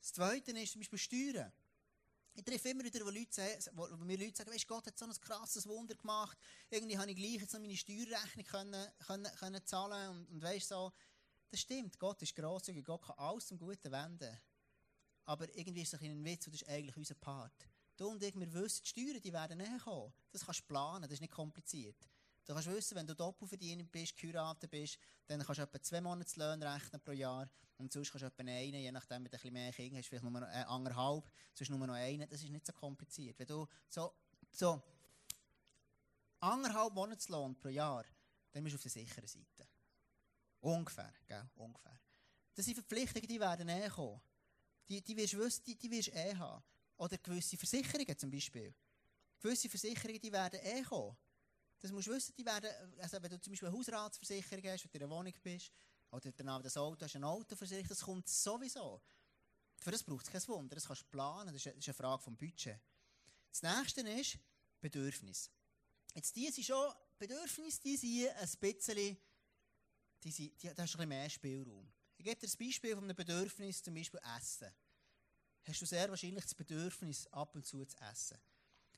[0.00, 1.52] Das Zweite ist zum Beispiel Steuern.
[2.34, 5.12] Ich treffe immer wieder, wo, Leute, wo, mir Leute sagen, weißt, Gott hat so ein
[5.12, 6.38] krasses Wunder gemacht.
[6.70, 10.68] Irgendwie habe ich gleich jetzt noch meine Steuerrechnung können, können, können zahlen und, und weißt
[10.68, 10.92] so,
[11.50, 14.38] das stimmt, Gott ist grosszügig, Gott kann alles zum Guten wenden.
[15.24, 17.68] Aber irgendwie ist es ein Witz das ist eigentlich unser Part.
[17.96, 20.12] Du und ich, wir wissen, die Steuern die werden näher kommen.
[20.30, 22.08] Das kannst du planen, das ist nicht kompliziert.
[22.48, 26.74] Du kannst wissen, wenn du Doppelverdiener bist, geheiratet bist, dann kannst du etwa zwei Monatslöhne
[26.74, 27.46] rechnen pro Jahr.
[27.76, 30.24] Und sonst kannst du etwa einen, je nachdem, du ein bisschen mehr Kinder hast, vielleicht
[30.24, 32.26] nur noch äh, anderthalb, sonst nur noch einen.
[32.26, 33.38] Das ist nicht so kompliziert.
[33.38, 34.14] Wenn du so,
[34.50, 34.82] so
[36.40, 38.06] anderthalb Monatslohn pro Jahr,
[38.52, 39.68] dann bist du auf der sicheren Seite.
[40.60, 41.50] Ungefähr, gell?
[41.54, 42.00] Ungefähr.
[42.54, 44.22] Das sind Verpflichtungen, die werden eh kommen.
[44.88, 46.64] Die, die wirst du wissen, die, die wirst eh haben.
[46.96, 48.74] Oder gewisse Versicherungen zum Beispiel.
[49.38, 51.14] Gewisse Versicherungen, die werden eh kommen.
[51.80, 54.90] Das musst du wissen, die werden, also wenn du zum Beispiel eine Hausratsversicherung hast, wenn
[54.90, 55.72] du in einer Wohnung bist,
[56.10, 59.00] oder danach das Auto hast, eine Autoversicherung, das kommt sowieso.
[59.78, 62.36] Für das braucht es kein Wunder, das kannst du planen, das ist eine Frage vom
[62.36, 62.80] Budget.
[63.50, 64.38] Das nächste ist
[64.80, 65.50] Bedürfnis.
[66.14, 69.18] Jetzt, die sind schon, Bedürfnisse, die sind ein bisschen
[70.22, 71.92] die, sind, die, da hast du ein bisschen mehr Spielraum.
[72.16, 74.68] Ich gebe dir ein Beispiel von einem Bedürfnis, zum Beispiel Essen.
[75.64, 78.38] Hast du sehr wahrscheinlich das Bedürfnis, ab und zu zu essen.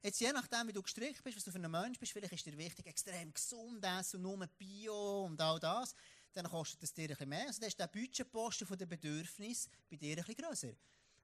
[0.03, 2.47] Jetzt, je nachdem, wie du gestrickt bist, was du für ein Mensch bist, vielleicht ist
[2.47, 5.95] dir wichtig, extrem gesund essen und nur Bio und all das,
[6.33, 7.47] dann kostet es dir ein bisschen mehr.
[7.47, 10.73] Also, dann ist der Budgetposten von den Bedürfnissen bei dir ein bisschen grösser.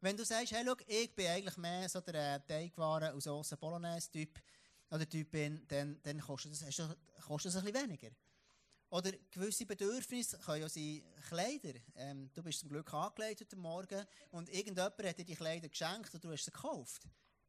[0.00, 3.56] Wenn du sagst, hey, schau, ich bin eigentlich mehr so der äh, Teigwaren aus Soße
[3.56, 4.40] Bolognese-Typ,
[4.90, 6.60] oder Typ bin, dann, dann kostet es,
[7.26, 8.10] kostet ein bisschen weniger.
[8.90, 11.78] Oder gewisse Bedürfnisse können ja sein Kleider.
[11.96, 16.14] Ähm, du bist zum Glück angelegt heute Morgen und irgendjemand hat dir die Kleider geschenkt
[16.14, 17.02] und du hast sie gekauft.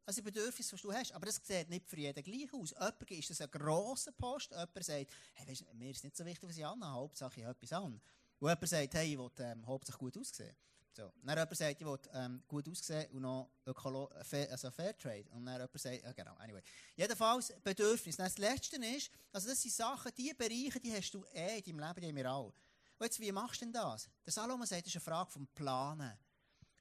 [0.08, 1.12] Also Bedürfnisse, die du hast.
[1.12, 2.72] Aber das sieht nicht für jeden gleich aus.
[2.72, 6.48] Jemand ist das ein grosser Post, jemand sagt, hey, weißt, mir ist nicht so wichtig,
[6.48, 8.00] was ich anhabe, Hauptsache ich habe etwas an.
[8.40, 10.56] Und jemand sagt, hey, ich will ähm, hauptsächlich gut aussehen.
[10.96, 11.12] So.
[11.24, 15.30] Dann jemand sagt, ich will ähm, gut aussehen und noch Ökolo fair, also Fairtrade.
[15.32, 16.62] Und dann jemand sagt, ja genau, anyway.
[16.96, 18.16] Jedenfalls Bedürfnis.
[18.16, 21.78] Dann das Letzte ist, also das sind Sachen, die Bereiche, die hast du eh in
[21.78, 22.54] deinem Leben, die haben wir alle.
[22.98, 24.08] Und jetzt, wie machst du denn das?
[24.26, 26.18] Der Salomon sagt, das ist eine Frage vom Planen.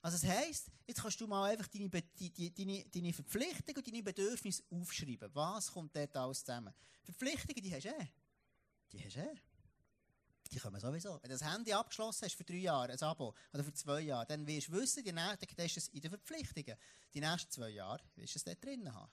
[0.07, 4.63] Also das heisst, jetzt kannst du mal einfach deine, deine, deine Verpflichtungen und deine Bedürfnisse
[4.71, 5.29] aufschreiben.
[5.35, 6.73] Was kommt dort alles zusammen?
[7.03, 8.07] Verpflichtungen, die hast du eh.
[8.93, 9.35] Die hast du eh.
[10.53, 11.15] Die kommen sowieso.
[11.21, 14.27] Wenn du das Handy abgeschlossen hast für drei Jahre, ein Abo, oder für zwei Jahre,
[14.27, 16.79] dann wirst du wissen, die nächsten, das ist es in den Verpflichtungen.
[17.13, 19.11] Die nächsten zwei Jahre wirst du es dort drin haben.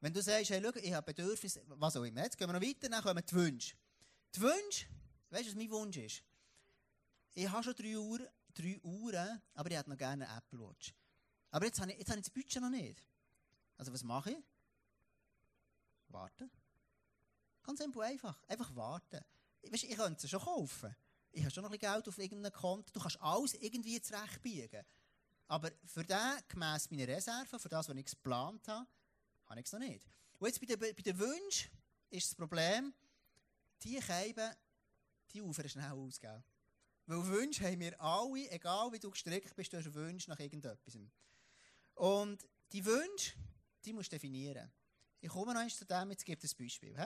[0.00, 2.60] Wenn du sagst, hey, schau, ich habe Bedürfnisse, was auch immer, jetzt gehen wir noch
[2.60, 3.74] weiter, dann kommen die Wünsche.
[4.34, 4.84] Die Wünsche,
[5.30, 6.22] weißt du, was mein Wunsch ist?
[7.32, 8.20] Ich habe schon drei Uhr,
[8.58, 10.94] drei Uhren, aber ich hätte noch gerne eine Apple Watch.
[11.50, 13.00] Aber jetzt habe ich, jetzt habe ich das Budget noch nicht.
[13.76, 14.44] Also was mache ich?
[16.08, 16.50] Warten.
[17.62, 18.42] Ganz simpel einfach.
[18.48, 19.24] Einfach warten
[19.70, 20.94] weißt, ich könnte sie schon kaufen.
[21.32, 22.90] Ich habe schon noch ein bisschen Geld auf irgendeinem Konto.
[22.92, 24.84] Du kannst alles irgendwie zurechtbiegen.
[25.48, 28.86] Aber für den, gemäss meiner Reserve, für das, was ich geplant habe,
[29.46, 30.06] habe ich es noch nicht.
[30.38, 31.70] Und jetzt bei den, bei den Wünschen
[32.10, 32.92] ist das Problem,
[33.82, 34.54] die Käben,
[35.32, 36.42] die ufern schnell aus, gell?
[37.06, 40.98] Weil Wünsche haben wir alle, egal wie du gestrickt bist, du hast Wünsche nach irgendetwas.
[41.94, 43.32] Und die Wünsche,
[43.84, 44.72] die musst du definieren.
[45.20, 46.96] Ich komme noch einmal zu dem, jetzt gibt es ein Beispiel.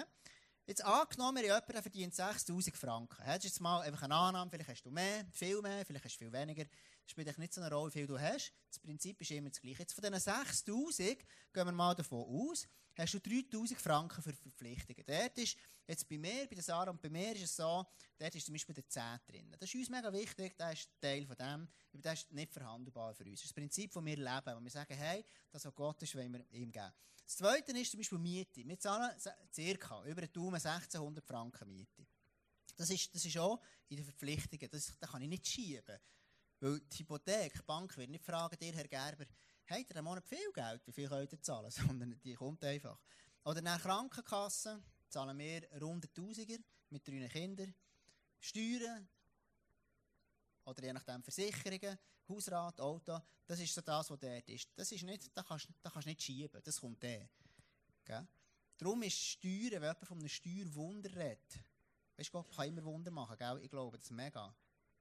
[0.67, 3.23] Jetzt angenommen, jemand verdient 6000 Franken.
[3.27, 6.15] Das ist jetzt mal einfach eine Annahme, vielleicht hast du mehr, viel mehr, vielleicht hast
[6.15, 6.65] du viel weniger.
[6.65, 8.53] Das spielt nicht so eine Rolle, wie viel du hast.
[8.69, 9.81] Das Prinzip ist immer das gleiche.
[9.81, 12.69] Jetzt von diesen 6000 gehen wir mal davon aus,
[13.03, 15.05] hast du 3000 Franken für Verpflichtungen.
[15.07, 17.87] Dort ist, jetzt bei mir, bei der Sarah und bei mir ist es so,
[18.19, 19.51] dort ist zum Beispiel der 10 drin.
[19.59, 23.15] Das ist uns mega wichtig, das ist Teil von dem, aber das ist nicht verhandelbar
[23.15, 23.41] für uns.
[23.41, 26.15] Das ist das Prinzip, das wir leben, wo wir sagen, hey, das, was Gott ist,
[26.15, 26.93] wollen wir ihm geben.
[27.25, 28.67] Das Zweite ist zum Beispiel Miete.
[28.67, 29.11] Wir zahlen
[29.53, 32.07] circa über einen Daumen 1600 Franken Miete.
[32.77, 35.99] Das ist, das ist auch in den Verpflichtungen, das, das kann ich nicht schieben.
[36.61, 39.25] Weil die Hypothek, die Bank wird nicht fragen, dir, Herr Gerber,
[39.71, 41.71] habt ihr einen Monat viel Geld, wie viel könnt ihr zahlen?
[41.71, 42.99] Sondern die kommt einfach.
[43.45, 47.75] Oder nach Krankenkasse zahlen wir rund 1000er mit drei Kindern.
[48.39, 49.09] Steuern,
[50.65, 54.69] oder je nachdem Versicherungen, Hausrat, Auto, das ist so das, was dort ist.
[54.77, 57.29] Das ist nicht, da kannst, du nicht schieben, das kommt der.
[58.77, 61.61] Darum ist Steuern, wenn jemand von einem Steuerwunder redet,
[62.17, 63.61] weißt, Gott kann immer Wunder machen, gell?
[63.63, 64.55] ich glaube, das ist mega.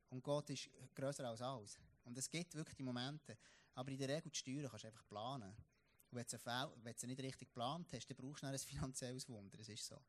[0.09, 1.79] Und Gott ist grösser als alles.
[2.03, 3.37] Und es gibt wirklich die Momente.
[3.75, 5.55] Aber in der Regel, die Steuern kannst du einfach planen.
[6.11, 9.57] Und wenn du sie, nicht richtig geplant hast, dann brauchst du ein finanzielles Wunder.
[9.57, 10.01] Das ist so.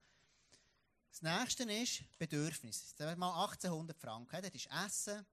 [1.11, 2.95] Das nächste ist Bedürfnis.
[2.95, 4.43] Da mal 1800 Franken.
[4.43, 5.27] Dort ist Essen,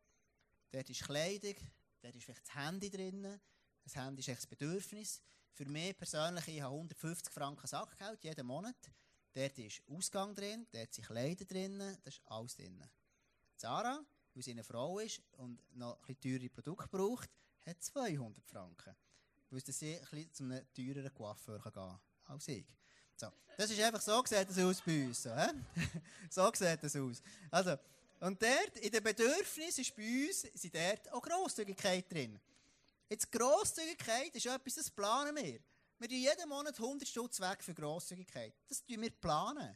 [0.71, 1.55] dort ist Kleidung,
[2.01, 3.39] dort ist vielleicht das Handy drin.
[3.83, 5.21] Das Handy ist echt das Bedürfnis.
[5.53, 8.75] Für mich persönlich, ich habe 150 Franken Sackgeld jeden Monat.
[9.33, 12.83] Dort ist Ausgang drin, dort sind Kleider drin, das ist alles drin.
[13.55, 17.29] Sarah, weil sie eine Frau ist und noch ein bisschen teure Produkte braucht,
[17.67, 18.95] hat 200 Franken.
[19.49, 22.65] Weil sie ein bisschen zu einem teureren Coiffeur gehen kann als ich.
[23.15, 23.31] So.
[23.57, 25.23] Das ist einfach so sieht das aus bei uns.
[25.23, 25.31] So,
[26.29, 27.21] so sieht das aus.
[27.49, 27.77] Also,
[28.19, 32.39] und dort, in den Bedürfnissen ist bei uns sind dort auch Grosszügigkeit drin.
[33.09, 35.59] Jetzt Grosszügigkeit ist etwas, das planen wir.
[35.99, 38.53] Wir tun jeden Monat 100 Stutz weg für Grosszügigkeit.
[38.67, 39.75] Das tun wir planen.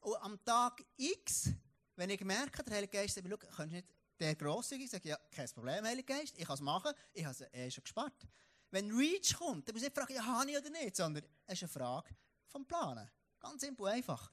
[0.00, 1.50] Und am Tag X,
[1.96, 3.88] wenn ich merke, der Heilige Geist sagt, schau, kannst du nicht
[4.22, 7.52] der grosszügig sagen, ja, kein Problem, Heilige Geist, ich kann es machen, ich habe es
[7.52, 8.26] eh schon gespart.
[8.70, 11.54] Wenn Reach kommt, dann muss ich nicht fragen, ja, habe ich oder nicht, sondern es
[11.54, 12.08] ist eine Frage
[12.46, 13.10] vom Planen.
[13.40, 14.30] Ganz simpel, einfach.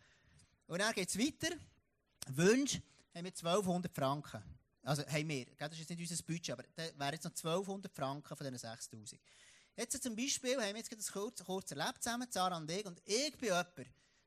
[0.68, 1.56] Und dann geht es weiter.
[2.28, 2.76] Wunsch
[3.16, 4.44] haben wir 1200 Franken.
[4.84, 7.94] Also haben wir, das ist jetzt nicht unser Budget, aber da wären jetzt noch 1200
[7.94, 9.20] Franken von diesen 6000.
[9.76, 13.02] Jetzt zum Beispiel haben wir jetzt das kurz, kurz erlebt zusammen, Sarah und ich, und
[13.06, 13.68] ich bin jemand,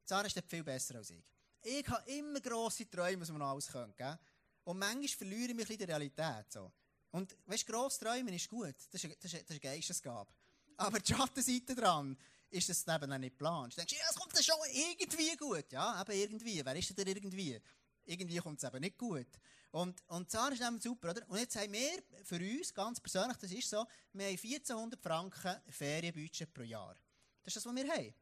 [0.04, 1.22] Sarah ist viel besser als ich.
[1.62, 4.18] Ich habe immer grosse Träume, was man noch alles können, gell?
[4.64, 6.50] Und manchmal verliere ich mich in der Realität.
[6.50, 6.72] So.
[7.10, 10.30] Und weißt du, grosse Träume ist gut, das ist, das ist, das ist eine Geistesgabe.
[10.76, 12.16] Aber die Schattenseite dran
[12.50, 13.76] ist, dass du eben nicht planst.
[13.76, 15.70] Du denkst, ja, es kommt dann schon irgendwie gut.
[15.70, 16.64] Ja, eben irgendwie.
[16.64, 17.60] Wer ist denn irgendwie?
[18.04, 19.28] Irgendwie kommt es eben nicht gut.
[19.70, 21.26] Und, und Zahlen ist eben super, oder?
[21.28, 25.56] Und jetzt haben wir für uns, ganz persönlich, das ist so, wir haben 1400 Franken
[25.70, 26.94] Ferienbudget pro Jahr.
[27.42, 28.14] Das ist das, was wir haben.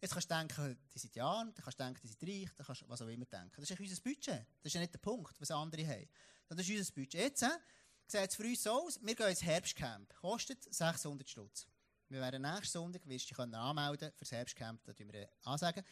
[0.00, 2.66] Jetzt kannst du denken, die sind ja, dann kannst du denken, die sind reich, dann
[2.66, 3.60] kannst du was auch immer denken.
[3.60, 4.46] Das ist unser Budget.
[4.62, 6.08] Das ist ja nicht der Punkt, was andere haben.
[6.48, 7.14] Das ist unser Budget.
[7.14, 7.48] Jetzt äh,
[8.06, 10.14] sieht es für uns so aus, wir gehen ins Herbstcamp.
[10.14, 11.66] Kostet 600 Stutz.
[12.08, 15.84] Wir werden nächsten Sonntag, wirst du dich anmelden für das Herbstcamp, da wir ansagen.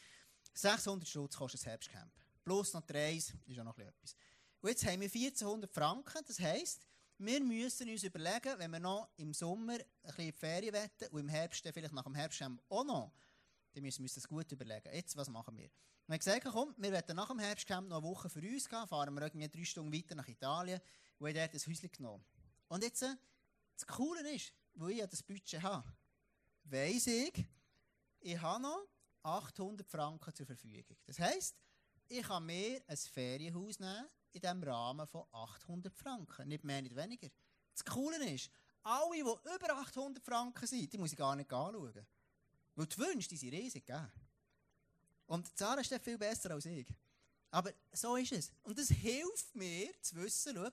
[0.54, 2.12] 600 Stutz kostet das Herbstcamp.
[2.42, 4.16] Plus noch 3 ist auch noch etwas.
[4.60, 6.24] Und jetzt haben wir 1400 Franken.
[6.26, 10.32] Das heisst, wir müssen uns überlegen, wenn wir noch im Sommer ein bisschen in die
[10.32, 13.12] Ferien wetten und im Herbst, vielleicht nach dem Herbst auch noch,
[13.72, 14.88] dann müssen wir uns das gut überlegen.
[14.92, 15.70] Jetzt, was machen wir?
[16.06, 18.86] Wir haben gesagt, komm, wir werden nach dem Herbstcamp noch eine Woche für uns gehen,
[18.86, 20.80] fahren wir irgendwie drei Stunden weiter nach Italien
[21.18, 22.24] und haben dort ein Häuschen genommen.
[22.68, 23.14] Und jetzt, äh,
[23.76, 25.84] das Coole ist, wo ich das Budget habe,
[26.64, 27.46] weiss ich,
[28.20, 28.88] ich habe noch
[29.22, 30.96] 800 Franken zur Verfügung.
[31.06, 31.56] Das heisst,
[32.08, 36.48] ich kann mir ein Ferienhaus nehmen, in diesem Rahmen von 800 Franken.
[36.48, 37.28] Nicht mehr, nicht weniger.
[37.72, 38.50] Das Coole ist,
[38.82, 42.06] alle, die über 800 Franken sind, die muss ich gar nicht anschauen.
[42.78, 44.08] Weil die Wünsche, die sind riesig, gell?
[45.26, 46.86] Und Zahlen ist viel besser als ich.
[47.50, 48.52] Aber so ist es.
[48.62, 50.68] Und das hilft mir zu wissen, schau,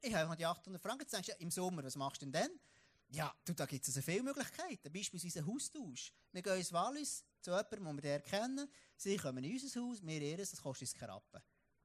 [0.00, 1.02] ich habe noch die 800 Franken.
[1.02, 2.50] Jetzt denkst du, im Sommer, was machst du denn dann?
[3.10, 4.92] Ja, du, da gibt es also viele Möglichkeiten.
[4.92, 6.12] Beispielsweise einen Haustausch.
[6.32, 8.68] Wir gehen ins Wallis zu jemandem, den wir kennen.
[8.96, 11.40] Sie kommen in unser Haus, wir ihres, das kostet uns keine Rappen.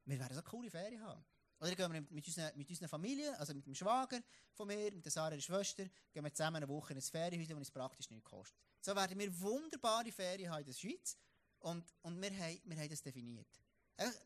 [0.06, 1.24] Wir werden so coole Ferien haben.
[1.60, 4.20] Oder gehen wir mit, unseren, mit unserer Familie, also mit dem Schwager
[4.54, 7.46] von mir, mit der Sarah, der Schwester, gehen wir zusammen eine Woche in ein Ferienhaus,
[7.46, 8.71] das uns praktisch nichts kostet.
[8.82, 11.16] So werden wir wunderbare Ferien haben in der Schweiz
[11.60, 13.46] und, und wir, haben, wir haben das definiert.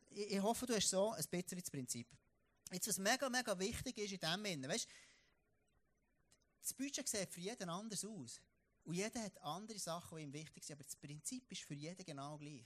[0.09, 2.07] Ich, ich hoffe, du hast so ein bisschen das Prinzip.
[2.71, 4.87] Jetzt, was mega, mega wichtig ist in dem Sinne, weißt,
[6.61, 8.41] das Budget sieht für jeden anders aus.
[8.83, 12.03] Und jeder hat andere Sachen, die ihm wichtig sind, aber das Prinzip ist für jeden
[12.03, 12.65] genau gleich.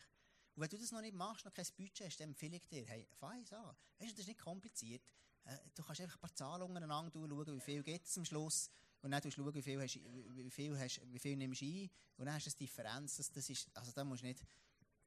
[0.56, 2.86] Und wenn du das noch nicht machst, noch kein Budget hast, dann empfehle ich dir,
[2.86, 3.76] hey, fang es an.
[4.00, 5.04] Weißt du, das ist nicht kompliziert.
[5.44, 8.70] Äh, du kannst einfach ein paar Zahlen untereinander schauen, wie viel gibt es am Schluss.
[9.02, 10.00] Und dann schauen, wie viel, hast,
[10.36, 11.90] wie, viel hast, wie viel nimmst du ein.
[12.18, 13.18] Und dann hast du eine Differenz.
[13.18, 14.46] Das, das ist, also da musst du nicht,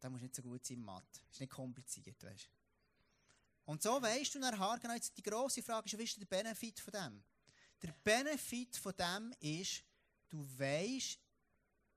[0.01, 1.07] da musst nicht so gut sein im Mathe.
[1.13, 2.49] Das ist nicht kompliziert, weißt
[3.67, 6.81] Und so weißt du nachher genau, jetzt die grosse Frage ist, was ist der Benefit
[6.81, 7.23] von dem?
[7.83, 9.85] Der Benefit von dem ist,
[10.29, 11.21] du weißt,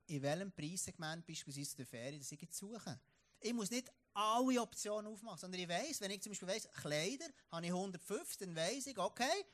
[0.07, 2.99] in welchem Preissegment beispielsweise der Ferien das ich suche.
[3.39, 7.27] Ich muss nicht alle Optionen aufmachen, sondern ich weiss, wenn ich zum Beispiel weiss, Kleider
[7.51, 9.45] habe ich 150, dann weiss ich, okay,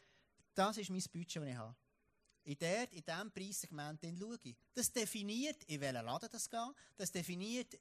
[0.54, 1.76] das ist mein Budget, das ich habe.
[2.46, 4.56] In, der, in diesem Preissegment schaue.
[4.74, 6.76] Das definiert, in welchen Laden das geht.
[6.98, 7.80] Das definiert,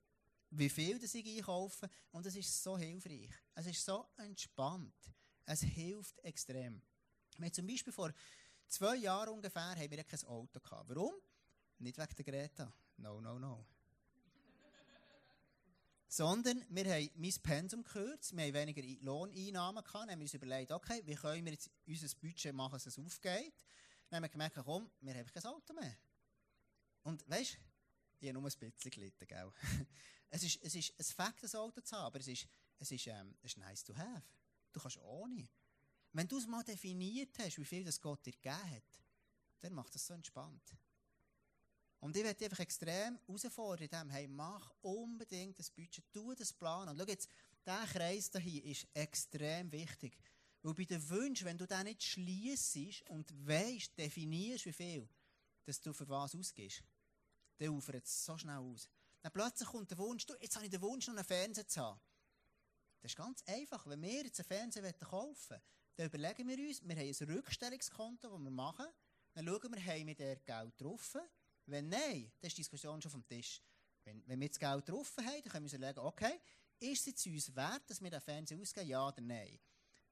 [0.50, 1.88] wie viel das ich einkaufe.
[2.12, 3.30] Und das ist so hilfreich.
[3.54, 4.94] Es ist so entspannt.
[5.44, 6.80] Es hilft extrem.
[7.38, 8.12] Wir zum Beispiel vor
[8.68, 10.88] zwei Jahren ungefähr haben wir kein Auto gehabt.
[10.88, 11.14] Warum?
[11.78, 12.72] Nicht wegen der Greta.
[12.98, 13.66] No, no, no.
[16.06, 21.00] Sondern wir haben mein Pensum gekürzt, wir haben weniger Lohneinnahmen gehabt, haben uns überlegt, okay,
[21.06, 23.54] wie können wir jetzt unser Budget machen, dass es aufgeht.
[24.12, 25.96] Dann haben wir gemerkt, komm, wir haben kein Auto mehr.
[27.02, 27.56] Und weißt
[28.20, 29.50] Ich habe nur ein bisschen gelitten, gell?
[30.28, 32.46] es ist, es ist, es fängt das Auto zu haben, aber es ist,
[32.78, 34.22] es ist, ähm, es ist nice to have.
[34.70, 35.48] Du kannst ohne.
[36.12, 39.02] Wenn du es mal definiert hast, wie viel das Gott dir gegeben hat,
[39.60, 40.76] dann macht das so entspannt.
[42.00, 46.86] Und ich werde einfach extrem herausfordern, dem, hey, mach unbedingt das Budget, tu das Plan.
[46.86, 47.30] Und schau jetzt,
[47.64, 50.18] dieser Kreis hier ist extrem wichtig.
[50.62, 55.08] Weil bei den Wünschen, wenn du den nicht schließt und weißt, definierst, wie viel,
[55.64, 56.82] dass du für was ausgibst,
[57.58, 58.88] dann ufert es so schnell aus.
[59.20, 61.80] Dann plötzlich kommt der Wunsch, du, jetzt habe ich den Wunsch, noch einen Fernseher zu
[61.80, 62.00] haben.
[63.00, 63.86] Das ist ganz einfach.
[63.86, 65.62] Wenn wir jetzt einen Fernseher kaufen wollen,
[65.96, 68.86] dann überlegen wir uns, wir haben ein Rückstellungskonto, das wir machen.
[69.34, 71.16] Dann schauen wir, haben wir dort Geld drauf?
[71.66, 73.60] Wenn nein, dann ist die Diskussion schon vom Tisch.
[74.04, 76.40] Wenn, wenn wir jetzt Geld drauf haben, dann können wir uns überlegen, okay,
[76.78, 79.58] ist es uns wert, dass wir den Fernseher ausgeben, ja oder nein?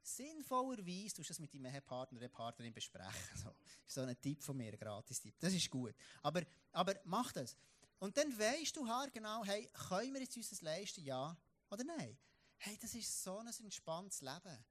[0.02, 3.12] Sinnvollerweise tust du das mit deinem Partner oder Partnerin besprechen.
[3.42, 3.54] So.
[3.84, 5.34] Das so ein Tipp von mir, ein Gratis-Tipp.
[5.38, 5.94] Das ist gut.
[6.22, 7.56] Aber, aber mach das.
[7.98, 11.36] Und dann weißt du genau, hey, können wir jetzt uns das leisten, ja
[11.70, 12.18] oder nein?
[12.58, 14.64] Hey, das ist so ein entspanntes Leben.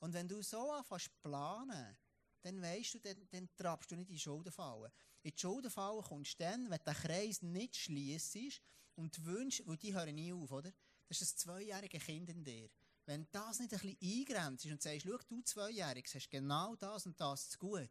[0.00, 1.96] Und wenn du so anfängst planen,
[2.42, 4.92] dann weißt du, dann, dann trappst du nicht in die Schuldenfalle.
[5.22, 8.60] In die Schuldenfalle kommst du dann, wenn der Kreis nicht schliessest
[8.96, 10.72] und die Wünsche, weil die hören nie auf, oder?
[11.08, 12.68] Das ist ein zweijähriges Kind in dir.
[13.06, 17.20] Wenn das nicht ein bisschen eingrenzt und sagst, schau, du Zweijähriges hast genau das und
[17.20, 17.90] das zu gut.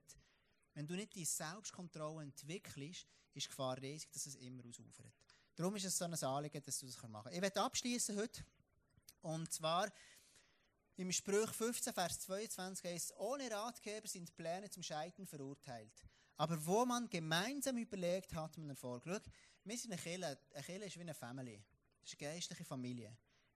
[0.74, 5.14] Wenn du nicht die Selbstkontrolle entwickelst, ist die Gefahr riesig, dass es immer ausufert.
[5.56, 7.36] Darum ist es so ein Anliegen, dass du das machen kannst.
[7.36, 8.44] Ich werde abschließen heute.
[9.22, 9.92] Und zwar
[10.96, 15.94] im Sprüch 15, Vers 22 heißt ohne Ratgeber sind Pläne zum Scheitern verurteilt.
[16.38, 19.04] Aber wo man gemeinsam überlegt, hat man Erfolg.
[19.06, 19.20] Schau,
[19.64, 20.40] wir sind eine Kirche.
[20.54, 21.64] Eine Kirche ist wie eine Family.
[22.02, 23.16] Das ist eine geistliche Familie.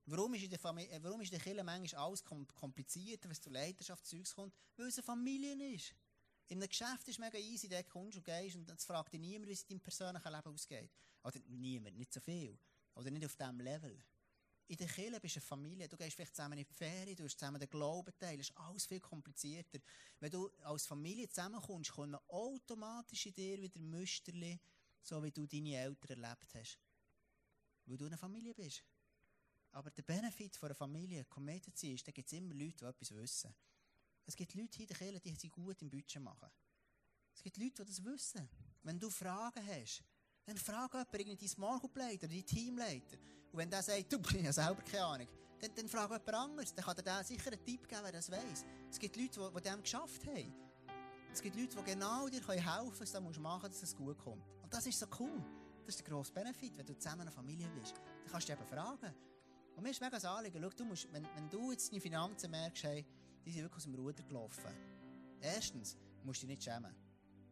[0.09, 3.41] Warum ist in der, Familie, äh, warum ist der Kirche manchmal alles komplizierter, wenn es
[3.41, 4.53] zu Leiterschaftszeugs kommt?
[4.77, 5.93] Weil es eine Familie ist.
[6.47, 9.19] In einem Geschäft ist es mega easy, der kommst und gehst und dann fragt dich
[9.19, 10.91] niemand, wie es in deinem persönlichen Leben ausgeht.
[11.23, 12.57] Oder niemand, nicht so viel.
[12.95, 14.01] Oder nicht auf diesem Level.
[14.69, 15.89] In der Kirche bist du eine Familie.
[15.89, 18.37] Du gehst vielleicht zusammen in die Ferien, du hast zusammen den Glauben teilen.
[18.37, 19.79] Das ist alles viel komplizierter.
[20.21, 24.57] Wenn du als Familie zusammenkommst, kommen automatisch in dir wieder Müsterli,
[25.01, 26.79] so wie du deine Eltern erlebt hast.
[27.85, 28.85] Weil du eine Familie bist.
[29.71, 32.77] Aber der Benefit von einer Familie, Committed zu sein, ist, da gibt es immer Leute,
[32.77, 33.53] die etwas wissen.
[34.25, 36.49] Es gibt Leute in der Kirche, die sich gut im Budget machen.
[37.33, 38.49] Es gibt Leute, die das wissen.
[38.83, 40.03] Wenn du Fragen hast,
[40.45, 43.17] dann frag jemanden, irgendwie deinen Small Group Leiter, deinen Teamleiter.
[43.51, 45.27] Und wenn der sagt, du, ich habe selber keine Ahnung,
[45.59, 46.73] dann, dann frag jemand anderes.
[46.73, 48.65] Dann kann dir sicher einen Tipp geben, wer das weiss.
[48.89, 50.53] Es gibt Leute, die, die dem geschafft haben.
[51.31, 54.17] Es gibt Leute, die genau dir helfen können, was du machen musst, dass es gut
[54.17, 54.43] kommt.
[54.63, 55.43] Und das ist so cool.
[55.85, 57.95] Das ist der grosse Benefit, wenn du zusammen eine Familie bist.
[57.95, 59.13] Dann kannst du eben fragen.
[59.77, 62.49] Und mir ist mega das Anliegen, schau, du musst, wenn, wenn du jetzt deine Finanzen
[62.49, 63.05] merkst, hey,
[63.45, 64.73] die sind wirklich aus dem Ruder gelaufen.
[65.39, 66.95] Erstens, musst du dich nicht schämen.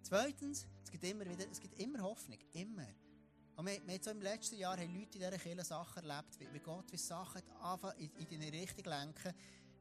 [0.02, 2.40] Zweitens, es gibt immer wieder, es gibt immer Hoffnung.
[2.54, 2.88] Immer.
[3.56, 6.52] Und wir, wir so im letzten Jahr haben Leute in dieser Kirche Sachen erlebt, wie,
[6.52, 9.32] wie Gott wie Sachen anfangen in, in deine Richtung lenken,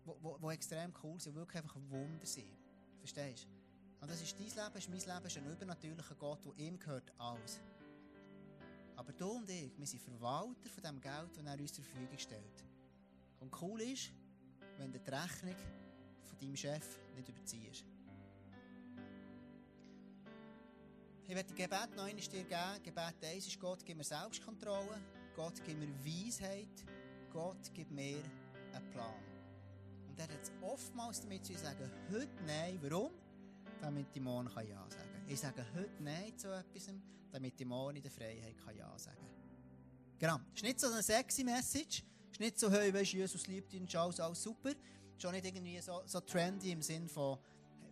[0.04, 2.58] wo, wo, wo extrem cool sind, wirklich einfach ein Wunder sind.
[2.98, 4.02] Verstehst du?
[4.02, 7.10] Und das ist dein Leben, ist mein Leben, ist ein übernatürlicher Gott, der ihm gehört
[7.16, 7.58] alles.
[8.96, 12.18] Aber du und ich, wir sind Verwalter von dem Geld, das er uns zur Verfügung
[12.18, 12.64] stellt.
[13.40, 14.12] Und cool ist,
[14.78, 15.56] wenn du die Rechnung
[16.24, 17.84] von deinem Chef nicht überziehst.
[21.26, 22.82] Ich werde Gebet noch einmal dir geben.
[22.82, 25.00] Gebet 1 ist Gott, gib mir Selbstkontrolle.
[25.34, 26.84] Gott, gib mir Weisheit.
[27.32, 28.22] Gott, gib mir
[28.74, 29.22] einen Plan.
[30.06, 32.78] Und er hat es oftmals damit zu sagen, heute nein.
[32.82, 33.10] Warum?
[33.80, 35.13] Damit ich morgen Ja sagen kann.
[35.26, 36.90] Ich sage heute Nein zu etwas,
[37.32, 40.18] damit ich morgen in der Freiheit kann Ja sagen kann.
[40.18, 40.36] Genau.
[40.52, 42.04] Es ist nicht so eine sexy Message.
[42.26, 44.68] Es ist nicht so, hey, weißt Jesus liebt ihn, schau, alles super.
[44.70, 44.76] Es
[45.16, 47.38] ist schon nicht irgendwie so, so trendy im Sinn von,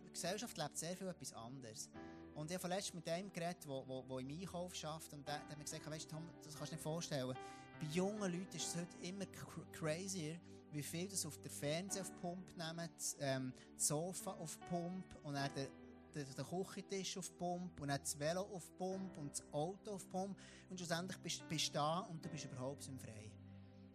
[0.05, 1.89] die Gesellschaft lebt sehr viel etwas anderes.
[2.35, 5.39] Und ich habe letztens mit einem geredet, der, der, der im Einkauf schafft, und der,
[5.39, 7.35] der hat mir gesagt, weißt Tom, das kannst du nicht vorstellen.
[7.79, 9.25] Bei jungen Leuten ist es heute immer
[9.71, 10.39] crazier,
[10.71, 15.05] wie viel das auf der Fernseher auf Pump nehmen, das, ähm, das Sofa auf Pump
[15.23, 15.67] und dann der,
[16.13, 20.37] der Küchentisch auf Pump und dann das Velo auf Pump und das Auto auf Pump
[20.69, 23.31] und schlussendlich bist, du da und du bist überhaupt im Frei.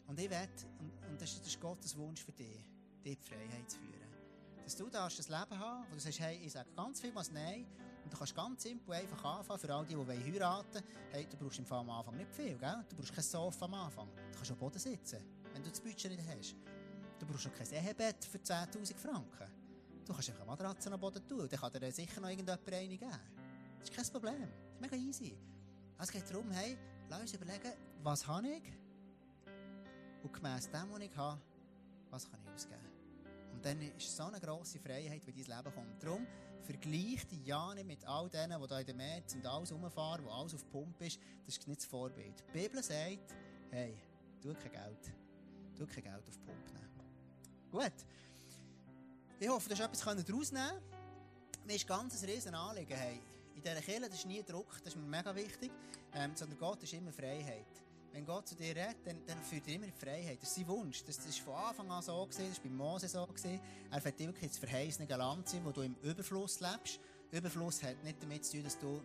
[0.07, 2.65] Und ich werde, und, und das, ist, das ist Gottes Wunsch für dich,
[3.05, 4.09] dir die Freiheit zu führen.
[4.65, 7.31] Dass du darfst das Leben haben, wo du sagst, hey, ich sage ganz viel was
[7.31, 7.67] Nein
[8.05, 11.37] und du kannst ganz simpel einfach anfangen, für all die, die heiraten wollen, hey, du
[11.37, 12.85] brauchst im Fall am Anfang nicht viel, gell?
[12.89, 14.09] Du brauchst kein Sofa am Anfang.
[14.33, 15.21] Du kannst am Boden sitzen,
[15.53, 16.57] wenn du das Budget nicht hast.
[17.19, 19.58] Du brauchst auch kein Ehebett für 10'000 Franken.
[20.09, 22.89] Du kannst einfach eine Matratze am Boden tun, dann kann dir sicher noch irgendjemand eine
[22.89, 23.11] geben.
[23.79, 24.41] Das ist kein Problem.
[24.41, 25.39] Das ist mega easy.
[25.99, 26.79] Es geht darum, hey,
[27.11, 28.63] lass uns überlegen, was habe ich?
[30.23, 31.41] Und gemäss dem, was ich habe,
[32.11, 32.89] was kann ich ausgeben?
[33.53, 36.03] Und dann ist so eine grosse Freiheit, wie dein Leben kommt.
[36.03, 36.27] Darum
[36.63, 40.55] Vergleich nicht mit all denen, die da in den März und alles rumfahren, wo alles
[40.55, 41.19] auf Pump ist.
[41.47, 42.45] Das ist nicht das Vorbild.
[42.49, 43.35] Die Bibel sagt,
[43.71, 43.97] hey,
[44.43, 45.13] tu kein Geld.
[45.77, 46.89] Tu kein Geld auf Pump nehmen.
[47.71, 48.05] Gut.
[49.41, 50.83] Ich hoffe, du hast etwas daraus nehmen
[51.65, 52.97] Mir ist ganz ein riesen Anliegen.
[52.97, 53.21] Hey,
[53.55, 55.71] in dieser Kirche, ist nie Druck, das ist mir mega wichtig,
[56.13, 57.67] ähm, sondern Gott ist immer Freiheit.
[58.13, 60.39] Wenn Gott zu dir redet, dann, dann führt er immer Freiheit.
[60.43, 61.05] Das ist sein Wunsch.
[61.05, 63.61] Das, ist von Anfang an so gewesen, das war bei Mose so gewesen.
[63.93, 66.99] Er will wirklich ins verheißene Land sein, wo du im Überfluss lebst.
[67.31, 69.01] Überfluss hat nicht damit zu tun, dass du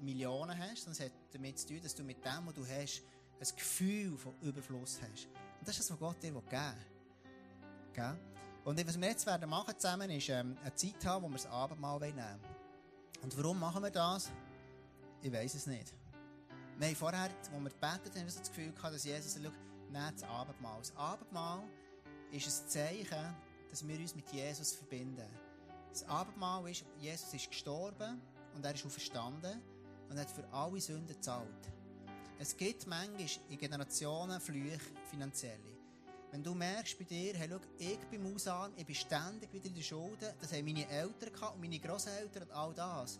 [0.00, 3.02] Millionen hast, sondern es hat damit zu tun, dass du mit dem, was du hast,
[3.40, 5.24] ein Gefühl von Überfluss hast.
[5.58, 6.74] Und das ist das, was Gott dir geben will.
[7.94, 8.29] Gell?
[8.64, 11.46] Und was wir jetzt werden machen zusammen, ist ähm, eine Zeit haben, wo wir das
[11.46, 12.40] Abendmahl nehmen wollen.
[13.22, 14.30] Und warum machen wir das?
[15.22, 15.94] Ich weiß es nicht.
[16.78, 19.44] Wir haben vorher, als wir gebetet haben, das Gefühl gehabt, dass Jesus sagt,
[19.90, 20.78] nehmt das Abendmahl.
[20.78, 21.62] Das Abendmahl
[22.30, 23.36] ist ein Zeichen,
[23.70, 25.28] dass wir uns mit Jesus verbinden.
[25.90, 28.20] Das Abendmahl ist, Jesus ist gestorben
[28.54, 29.60] und er ist auferstanden
[30.08, 31.70] und hat für alle Sünden gezahlt.
[32.38, 34.80] Es gibt manchmal in Generationen Flüche
[35.10, 35.79] finanzielle.
[36.32, 39.74] Wenn du merkst bei dir, hey, schau, ich bin ausarm, ich bin ständig wieder in
[39.74, 43.18] der Schulden, das haben meine Eltern gehabt und meine Großeltern und all das,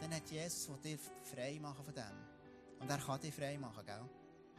[0.00, 2.80] dann hat Jesus dir frei machen von dem.
[2.80, 4.02] Und er kann dich frei machen, gell?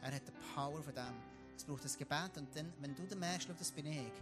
[0.02, 1.14] Er hat die Power von dem.
[1.54, 4.12] Es braucht ein Gebet und dann, wenn du dann merkst, schau, das bin ich,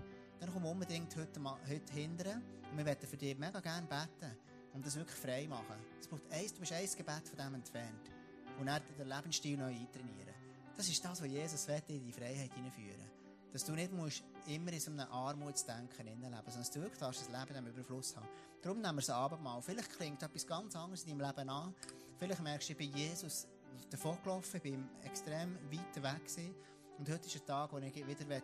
[0.41, 4.37] dann komm unbedingt heute, heute hindern und wir werden für dich mega gerne beten
[4.72, 5.76] und das wirklich frei machen.
[6.01, 8.11] Es braucht eins, du bist ein Gebet von dem entfernt
[8.59, 10.35] und er den Lebensstil neu eintrainieren.
[10.76, 13.08] Das ist das, was Jesus will, in die Freiheit hineinführen
[13.53, 17.29] dass du nicht musst immer in so einem Armutsdenken leben sondern dass du wirklich das
[17.29, 18.29] Leben im Überfluss haben.
[18.63, 19.63] Darum nehmen wir es Abendmahl.
[19.63, 21.75] Vielleicht klingt etwas ganz anderes in deinem Leben an.
[22.19, 23.47] Vielleicht merkst du, ich bin Jesus
[23.91, 26.55] davon gelaufen, ich bin extrem weit weg gewesen.
[26.99, 28.43] Und heute ist ein Tag, wo ich wieder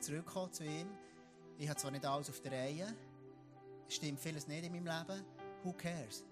[0.00, 0.88] zurückkommen zu ihm.
[1.58, 2.94] Ich habe zwar nicht alles auf der Reihe,
[3.88, 5.24] stimmt vieles nicht in meinem Leben.
[5.62, 6.24] Who cares?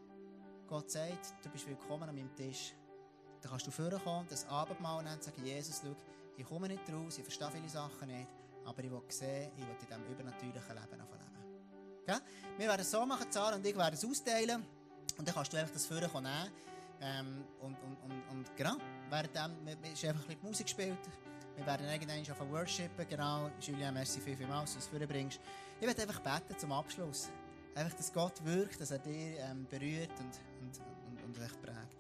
[0.67, 2.75] Gott sagt, du bist willkommen an meinem Tisch.
[3.43, 5.95] Dann kannst du vorkommen, das Abendmahl nennen und sagen, Jesus, schau,
[6.41, 8.29] ich komme nicht raus, ich verstehe viele Sachen nicht,
[8.65, 12.01] aber ich will sehen, ich will in diesem übernatürlichen Leben leben.
[12.03, 12.19] Okay?
[12.57, 14.65] Wir werden es so machen, Zara und ich werden es austeilen
[15.19, 16.51] und dann kannst du einfach das Führen nehmen
[17.01, 18.77] ähm, und, und, und, und genau,
[19.11, 19.53] währenddem
[19.93, 20.99] ist einfach ein bisschen Musik gespielt.
[21.57, 23.51] Wir werden irgendwann auf worshipen, genau.
[23.61, 25.41] Julia, merci viel, vielmals, dass du es bringst.
[25.79, 27.29] Ich werde einfach beten zum Abschluss.
[27.75, 32.00] Einfach, dass Gott wirkt, dass er dich ähm, berührt und, und, und, und dich prägt.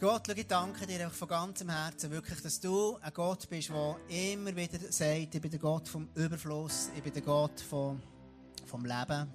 [0.00, 4.56] Gott, ich danke dir von ganzem Herzen wirklich, dass du ein Gott bist, der immer
[4.56, 8.00] wieder sagt, ich bin der Gott vom Überfluss, ich bin der Gott vom,
[8.64, 9.28] vom Leben.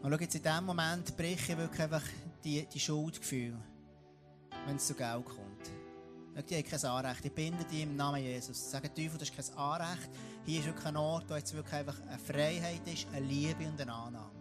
[0.00, 2.04] Und schau, jetzt in diesem Moment breche ich wirklich einfach
[2.44, 3.58] die, die Schuldgefühle,
[4.68, 5.72] wenn es zu Geld kommt.
[6.36, 7.24] Schau, die haben kein Anrecht.
[7.24, 8.70] Ich binde die im Namen Jesus.
[8.70, 10.08] Sagen Teufel, das ist kein Anrecht.
[10.46, 13.80] Hier ist wirklich ein Ort, wo jetzt wirklich einfach eine Freiheit ist, eine Liebe und
[13.80, 14.37] eine Annahme.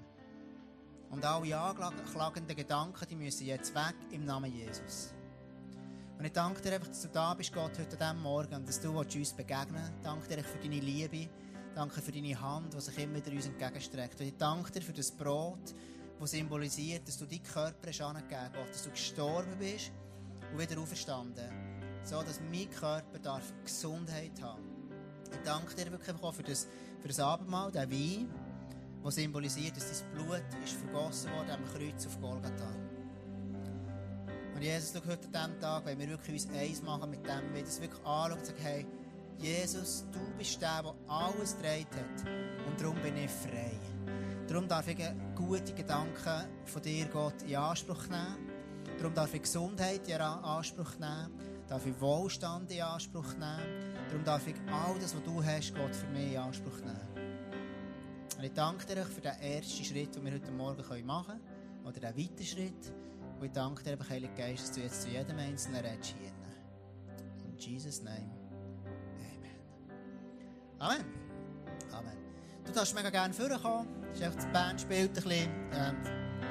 [1.10, 5.14] Und alle anklagenden Gedanken, die müssen jetzt weg im Namen Jesus.
[6.18, 8.68] Und ich danke dir einfach, dass du da bist, Gott, heute an diesem Morgen, und
[8.68, 9.94] dass du uns begegnen willst.
[10.04, 11.30] Danke dir für deine Liebe.
[11.76, 14.20] Danke für deine Hand, die sich immer wieder uns entgegenstreckt.
[14.20, 15.76] Und ich danke dir für das Brot,
[16.20, 19.92] das symbolisiert, dass du deinen Körper hast angegeben Gott, dass du gestorben bist
[20.52, 21.52] und wieder auferstanden.
[22.04, 24.64] So, dass mein Körper darf Gesundheit haben.
[25.32, 26.68] Ich danke dir wirklich auch für das,
[27.00, 28.30] für das Abendmahl, den Wein,
[29.04, 32.70] was symbolisiert, dass dein Blut ist vergossen wurde am Kreuz auf Golgatha.
[34.56, 37.54] Und Jesus, schau heute an diesem Tag, wenn wir wirklich uns eins machen mit dem,
[37.54, 38.86] wir das wirklich anschauen und sagen, hey,
[39.40, 42.28] Jesus, du bist der, der alles gedreht hat.
[42.66, 43.80] Und darum bin ich frei.
[44.48, 44.98] Darum darf ich
[45.36, 48.50] gute Gedanken von dir, Gott, in Anspruch nehmen.
[48.98, 51.30] Darum darf ich Gesundheit in Anspruch nehmen.
[51.68, 53.94] Darf ich Wohlstand in Anspruch nehmen.
[54.10, 57.17] Darum darf ich all das, was du hast, Gott, für mich in Anspruch nehmen.
[58.38, 61.86] Und ich danke dir für den ersten Schritt, den wir heute Morgen machen können.
[61.86, 62.94] Oder den weiteren Schritt.
[63.40, 66.16] Und ich danke dir, Heilige Geist, dass du jetzt zu jedem Einzelnen redest.
[67.46, 68.30] In Jesus' Name.
[70.80, 71.00] Amen.
[71.00, 71.06] Amen.
[71.92, 72.18] Amen.
[72.64, 73.88] Du darfst mega gerne vorkommen.
[74.10, 75.50] Das ist einfach, die Band spielt ein bisschen.
[75.74, 75.96] Ähm,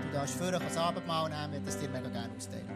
[0.02, 1.52] du darfst vorkommen, das Abendmahl nehmen.
[1.52, 2.75] Wir das dir mega gerne austeilen.